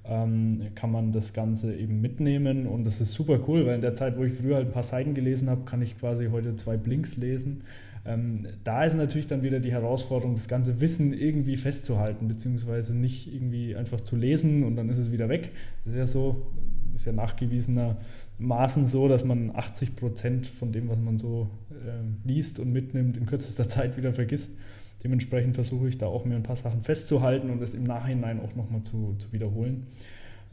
ähm, 0.06 0.68
kann 0.76 0.92
man 0.92 1.12
das 1.12 1.34
Ganze 1.34 1.76
eben 1.76 2.02
mitnehmen. 2.02 2.68
Und 2.68 2.86
das 2.86 3.02
ist 3.02 3.14
super 3.14 3.40
cool, 3.48 3.66
weil 3.66 3.76
in 3.76 3.82
der 3.82 3.96
Zeit, 3.96 4.16
wo 4.16 4.24
ich 4.24 4.34
früher 4.34 4.58
halt 4.58 4.68
ein 4.68 4.74
paar 4.74 4.84
Seiten 4.84 5.16
gelesen 5.16 5.50
habe, 5.50 5.66
kann 5.66 5.82
ich 5.82 5.98
quasi 5.98 6.28
heute 6.28 6.56
zwei 6.56 6.78
Blinks 6.78 7.18
lesen. 7.18 7.64
Ähm, 8.06 8.46
da 8.64 8.86
ist 8.86 8.96
natürlich 8.96 9.26
dann 9.26 9.42
wieder 9.42 9.60
die 9.60 9.72
Herausforderung, 9.72 10.36
das 10.36 10.48
ganze 10.48 10.80
Wissen 10.82 11.14
irgendwie 11.14 11.58
festzuhalten, 11.58 12.28
beziehungsweise 12.28 12.96
nicht 12.96 13.34
irgendwie 13.34 13.76
einfach 13.76 14.02
zu 14.02 14.16
lesen 14.16 14.64
und 14.64 14.76
dann 14.76 14.88
ist 14.90 15.00
es 15.00 15.12
wieder 15.12 15.30
weg. 15.30 15.50
Das 15.84 15.94
ist 15.94 15.98
ja 15.98 16.06
so, 16.06 16.46
ist 16.94 17.06
ja 17.06 17.14
nachgewiesenermaßen 18.42 18.88
so, 18.88 19.08
dass 19.08 19.24
man 19.24 19.56
80 19.56 19.96
Prozent 19.96 20.48
von 20.48 20.72
dem, 20.72 20.90
was 20.90 21.00
man 21.00 21.18
so 21.18 21.50
äh, 21.72 22.28
liest 22.28 22.60
und 22.60 22.72
mitnimmt, 22.72 23.18
in 23.18 23.26
kürzester 23.26 23.68
Zeit 23.68 23.98
wieder 23.98 24.14
vergisst. 24.14 24.54
Dementsprechend 25.04 25.56
versuche 25.56 25.88
ich 25.88 25.98
da 25.98 26.08
auch 26.08 26.26
mir 26.26 26.36
ein 26.36 26.44
paar 26.44 26.56
Sachen 26.56 26.82
festzuhalten 26.82 27.50
und 27.50 27.62
es 27.62 27.74
im 27.74 27.84
Nachhinein 27.84 28.40
auch 28.40 28.56
nochmal 28.56 28.84
zu, 28.84 29.16
zu 29.18 29.34
wiederholen. 29.34 29.88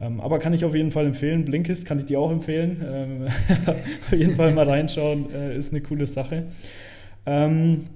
Ähm, 0.01 0.21
aber 0.21 0.39
kann 0.39 0.53
ich 0.53 0.65
auf 0.65 0.73
jeden 0.73 0.91
Fall 0.91 1.05
empfehlen. 1.05 1.45
Blinkist 1.45 1.85
kann 1.85 1.99
ich 1.99 2.05
dir 2.05 2.19
auch 2.19 2.31
empfehlen. 2.31 2.83
Ähm, 2.89 3.27
auf 3.67 4.11
jeden 4.11 4.35
Fall 4.35 4.53
mal 4.53 4.67
reinschauen, 4.67 5.31
äh, 5.33 5.57
ist 5.57 5.71
eine 5.71 5.81
coole 5.81 6.07
Sache. 6.07 6.47
Ähm, 7.25 7.87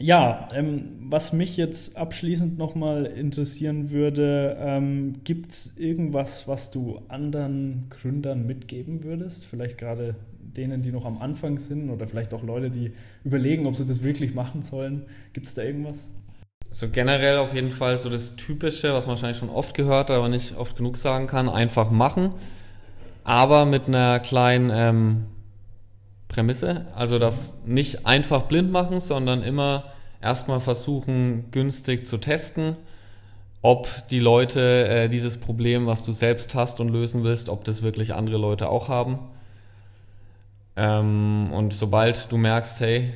ja, 0.00 0.48
ähm, 0.52 0.96
was 1.08 1.32
mich 1.32 1.56
jetzt 1.56 1.96
abschließend 1.96 2.58
nochmal 2.58 3.06
interessieren 3.06 3.90
würde, 3.90 4.56
ähm, 4.58 5.20
gibt 5.22 5.52
es 5.52 5.76
irgendwas, 5.76 6.48
was 6.48 6.70
du 6.70 7.00
anderen 7.08 7.86
Gründern 7.90 8.44
mitgeben 8.46 9.04
würdest? 9.04 9.44
Vielleicht 9.44 9.78
gerade 9.78 10.16
denen, 10.40 10.82
die 10.82 10.90
noch 10.90 11.04
am 11.04 11.18
Anfang 11.18 11.58
sind 11.58 11.90
oder 11.90 12.06
vielleicht 12.06 12.34
auch 12.34 12.42
Leute, 12.42 12.70
die 12.70 12.92
überlegen, 13.24 13.66
ob 13.66 13.76
sie 13.76 13.86
das 13.86 14.02
wirklich 14.02 14.34
machen 14.34 14.62
sollen. 14.62 15.02
Gibt 15.32 15.46
es 15.46 15.54
da 15.54 15.62
irgendwas? 15.62 16.10
So 16.70 16.88
generell 16.88 17.38
auf 17.38 17.54
jeden 17.54 17.70
Fall 17.70 17.96
so 17.98 18.08
das 18.08 18.34
Typische, 18.34 18.92
was 18.92 19.06
man 19.06 19.10
wahrscheinlich 19.10 19.38
schon 19.38 19.50
oft 19.50 19.74
gehört 19.74 20.10
aber 20.10 20.28
nicht 20.28 20.56
oft 20.56 20.76
genug 20.76 20.96
sagen 20.96 21.28
kann, 21.28 21.48
einfach 21.48 21.90
machen. 21.92 22.34
Aber 23.22 23.64
mit 23.64 23.86
einer 23.86 24.18
kleinen 24.18 24.70
ähm, 24.74 25.24
Prämisse. 26.34 26.86
Also 26.94 27.18
das 27.18 27.58
nicht 27.64 28.06
einfach 28.06 28.42
blind 28.42 28.72
machen, 28.72 28.98
sondern 28.98 29.42
immer 29.42 29.84
erstmal 30.20 30.58
versuchen, 30.58 31.50
günstig 31.52 32.06
zu 32.06 32.18
testen, 32.18 32.76
ob 33.62 33.88
die 34.08 34.18
Leute 34.18 34.88
äh, 34.88 35.08
dieses 35.08 35.38
Problem, 35.38 35.86
was 35.86 36.04
du 36.04 36.12
selbst 36.12 36.54
hast 36.54 36.80
und 36.80 36.88
lösen 36.88 37.22
willst, 37.22 37.48
ob 37.48 37.64
das 37.64 37.82
wirklich 37.82 38.14
andere 38.14 38.36
Leute 38.36 38.68
auch 38.68 38.88
haben. 38.88 39.18
Ähm, 40.76 41.50
und 41.52 41.72
sobald 41.72 42.32
du 42.32 42.36
merkst, 42.36 42.80
hey, 42.80 43.12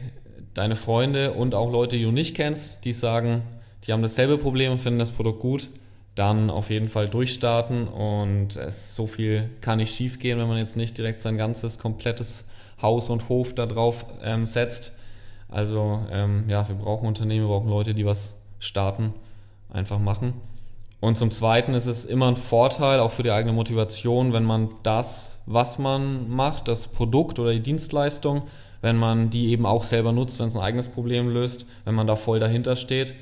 deine 0.55 0.77
Freunde 0.77 1.33
und 1.33 1.55
auch 1.55 1.71
Leute, 1.71 1.97
die 1.97 2.05
du 2.05 2.13
nicht 2.13 2.37
kennst, 2.37 2.85
die 2.85 2.93
sagen, 2.93 3.43
die 3.85 3.93
haben 3.93 4.03
dasselbe 4.03 4.39
Problem 4.39 4.73
und 4.73 4.79
finden 4.79 5.01
das 5.01 5.13
Produkt 5.13 5.41
gut, 5.41 5.71
dann 6.15 6.51
auf 6.51 6.71
jeden 6.71 6.89
Fall 6.89 7.09
durchstarten 7.09 7.89
und 7.89 8.57
es, 8.57 8.95
so 8.95 9.07
viel 9.07 9.51
kann 9.61 9.79
nicht 9.79 9.95
schief 9.95 10.19
gehen, 10.19 10.39
wenn 10.39 10.49
man 10.49 10.59
jetzt 10.59 10.77
nicht 10.77 10.97
direkt 10.99 11.21
sein 11.21 11.37
ganzes 11.37 11.79
komplettes 11.79 12.45
Haus 12.83 13.11
und 13.11 13.29
Hof 13.29 13.55
da 13.55 13.67
drauf 13.67 14.07
ähm, 14.23 14.47
setzt. 14.47 14.93
Also 15.49 16.03
ähm, 16.11 16.45
ja, 16.49 16.69
wir 16.69 16.77
brauchen 16.77 17.09
Unternehmen, 17.09 17.49
wir 17.49 17.55
brauchen 17.55 17.71
Leute, 17.71 17.95
die 17.95 18.05
was 18.05 18.35
starten, 18.59 19.15
einfach 19.71 19.99
machen. 19.99 20.35
Und 21.01 21.17
zum 21.17 21.31
Zweiten 21.31 21.75
ist 21.75 21.87
es 21.87 22.05
immer 22.05 22.27
ein 22.27 22.37
Vorteil, 22.37 22.99
auch 23.01 23.13
für 23.13 23.23
die 23.23 23.31
eigene 23.31 23.53
Motivation, 23.53 24.33
wenn 24.33 24.45
man 24.45 24.69
das, 24.83 25.41
was 25.47 25.79
man 25.79 26.29
macht, 26.29 26.67
das 26.67 26.89
Produkt 26.89 27.39
oder 27.39 27.53
die 27.53 27.63
Dienstleistung, 27.63 28.43
wenn 28.81 28.97
man 28.97 29.31
die 29.31 29.51
eben 29.51 29.65
auch 29.65 29.85
selber 29.85 30.13
nutzt, 30.13 30.41
wenn 30.41 30.49
es 30.49 30.57
ein 30.57 30.63
eigenes 30.63 30.89
Problem 30.89 31.29
löst, 31.29 31.67
wenn 31.85 31.95
man 31.95 32.07
da 32.07 32.17
voll 32.17 32.41
dahinter 32.41 32.75
steht. 32.75 33.15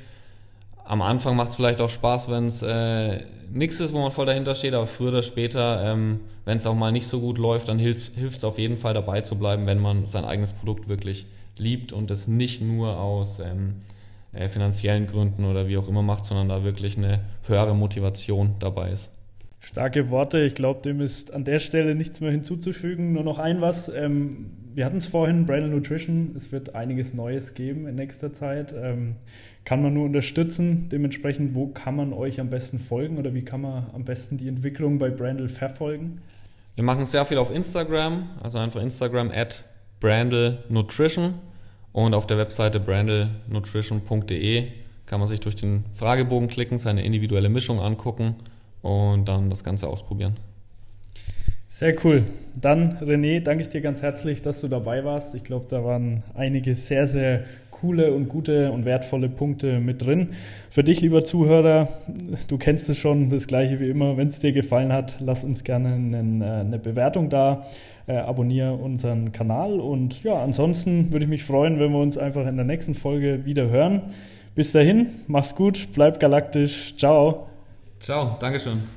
Am 0.87 1.01
Anfang 1.01 1.35
macht 1.35 1.49
es 1.49 1.57
vielleicht 1.57 1.81
auch 1.81 1.89
Spaß, 1.89 2.29
wenn 2.31 2.47
es 2.47 2.61
äh, 2.61 3.23
nichts 3.51 3.79
ist, 3.81 3.93
wo 3.93 3.99
man 3.99 4.11
voll 4.11 4.25
dahinter 4.25 4.55
steht, 4.55 4.73
aber 4.73 4.87
früher 4.87 5.09
oder 5.09 5.21
später, 5.21 5.83
ähm, 5.83 6.21
wenn 6.45 6.57
es 6.57 6.65
auch 6.65 6.75
mal 6.75 6.93
nicht 6.93 7.07
so 7.07 7.19
gut 7.19 7.37
läuft, 7.37 7.67
dann 7.67 7.77
hilft 7.77 8.15
es 8.15 8.43
auf 8.45 8.57
jeden 8.57 8.77
Fall 8.77 8.93
dabei 8.93 9.21
zu 9.21 9.37
bleiben, 9.37 9.65
wenn 9.65 9.79
man 9.79 10.05
sein 10.05 10.23
eigenes 10.23 10.53
Produkt 10.53 10.87
wirklich 10.87 11.25
liebt 11.57 11.91
und 11.91 12.09
es 12.09 12.29
nicht 12.29 12.61
nur 12.61 12.99
aus 12.99 13.39
ähm, 13.39 13.75
äh, 14.31 14.47
finanziellen 14.47 15.07
Gründen 15.07 15.43
oder 15.43 15.67
wie 15.67 15.77
auch 15.77 15.89
immer 15.89 16.03
macht, 16.03 16.25
sondern 16.25 16.47
da 16.47 16.63
wirklich 16.63 16.97
eine 16.97 17.19
höhere 17.47 17.75
Motivation 17.75 18.55
dabei 18.59 18.91
ist. 18.91 19.09
Starke 19.59 20.09
Worte. 20.09 20.39
Ich 20.43 20.53
glaube, 20.53 20.81
dem 20.81 21.01
ist 21.01 21.33
an 21.33 21.43
der 21.43 21.59
Stelle 21.59 21.95
nichts 21.95 22.21
mehr 22.21 22.31
hinzuzufügen. 22.31 23.11
Nur 23.11 23.23
noch 23.23 23.39
ein 23.39 23.59
was. 23.59 23.89
Ähm, 23.89 24.51
wir 24.73 24.85
hatten 24.85 24.97
es 24.97 25.07
vorhin, 25.07 25.45
Brandon 25.45 25.71
Nutrition. 25.71 26.31
Es 26.35 26.51
wird 26.51 26.75
einiges 26.75 27.13
Neues 27.13 27.53
geben 27.55 27.87
in 27.87 27.95
nächster 27.95 28.31
Zeit. 28.31 28.73
Ähm, 28.77 29.15
kann 29.67 29.81
man 29.81 29.93
nur 29.93 30.05
unterstützen. 30.05 30.87
Dementsprechend, 30.89 31.53
wo 31.53 31.67
kann 31.67 31.97
man 31.97 32.13
euch 32.13 32.39
am 32.39 32.49
besten 32.49 32.79
folgen 32.79 33.17
oder 33.17 33.33
wie 33.33 33.41
kann 33.41 33.59
man 33.59 33.87
am 33.93 34.05
besten 34.05 34.37
die 34.37 34.47
Entwicklung 34.47 34.97
bei 34.97 35.09
Brandle 35.09 35.49
verfolgen? 35.49 36.21
Wir 36.75 36.85
machen 36.85 37.05
sehr 37.05 37.25
viel 37.25 37.37
auf 37.37 37.53
Instagram, 37.53 38.29
also 38.41 38.59
einfach 38.59 38.81
Instagram 38.81 39.29
at 39.29 39.65
Brandle 39.99 40.63
Nutrition 40.69 41.33
und 41.91 42.13
auf 42.13 42.25
der 42.27 42.37
Webseite 42.37 42.79
brandlenutrition.de 42.79 44.67
kann 45.05 45.19
man 45.19 45.27
sich 45.27 45.41
durch 45.41 45.57
den 45.57 45.83
Fragebogen 45.95 46.47
klicken, 46.47 46.79
seine 46.79 47.03
individuelle 47.03 47.49
Mischung 47.49 47.81
angucken 47.81 48.35
und 48.81 49.27
dann 49.27 49.49
das 49.49 49.65
Ganze 49.65 49.89
ausprobieren. 49.89 50.37
Sehr 51.77 51.93
cool. 52.03 52.23
Dann, 52.59 52.97
René, 53.01 53.39
danke 53.39 53.61
ich 53.61 53.69
dir 53.69 53.81
ganz 53.81 54.01
herzlich, 54.01 54.41
dass 54.41 54.61
du 54.61 54.67
dabei 54.67 55.05
warst. 55.05 55.35
Ich 55.35 55.43
glaube, 55.43 55.67
da 55.69 55.85
waren 55.85 56.23
einige 56.33 56.75
sehr, 56.75 57.05
sehr 57.05 57.43
coole 57.69 58.13
und 58.13 58.29
gute 58.29 58.71
und 58.71 58.83
wertvolle 58.83 59.29
Punkte 59.29 59.79
mit 59.79 60.01
drin. 60.01 60.29
Für 60.71 60.83
dich, 60.83 61.01
lieber 61.01 61.23
Zuhörer, 61.23 61.87
du 62.47 62.57
kennst 62.57 62.89
es 62.89 62.97
schon, 62.97 63.29
das 63.29 63.45
gleiche 63.45 63.79
wie 63.79 63.91
immer. 63.91 64.17
Wenn 64.17 64.27
es 64.27 64.39
dir 64.39 64.53
gefallen 64.53 64.91
hat, 64.91 65.17
lass 65.19 65.43
uns 65.43 65.63
gerne 65.63 65.89
einen, 65.89 66.41
äh, 66.41 66.45
eine 66.45 66.79
Bewertung 66.79 67.29
da. 67.29 67.67
Äh, 68.07 68.15
abonniere 68.15 68.73
unseren 68.73 69.31
Kanal 69.31 69.79
und 69.79 70.23
ja, 70.23 70.41
ansonsten 70.41 71.13
würde 71.13 71.25
ich 71.25 71.29
mich 71.29 71.43
freuen, 71.43 71.79
wenn 71.79 71.91
wir 71.91 71.99
uns 71.99 72.17
einfach 72.17 72.47
in 72.47 72.55
der 72.55 72.65
nächsten 72.65 72.95
Folge 72.95 73.45
wieder 73.45 73.69
hören. 73.69 74.01
Bis 74.55 74.71
dahin, 74.71 75.09
mach's 75.27 75.53
gut, 75.53 75.89
bleib 75.93 76.19
galaktisch. 76.19 76.95
Ciao. 76.97 77.49
Ciao, 77.99 78.35
Dankeschön. 78.39 78.96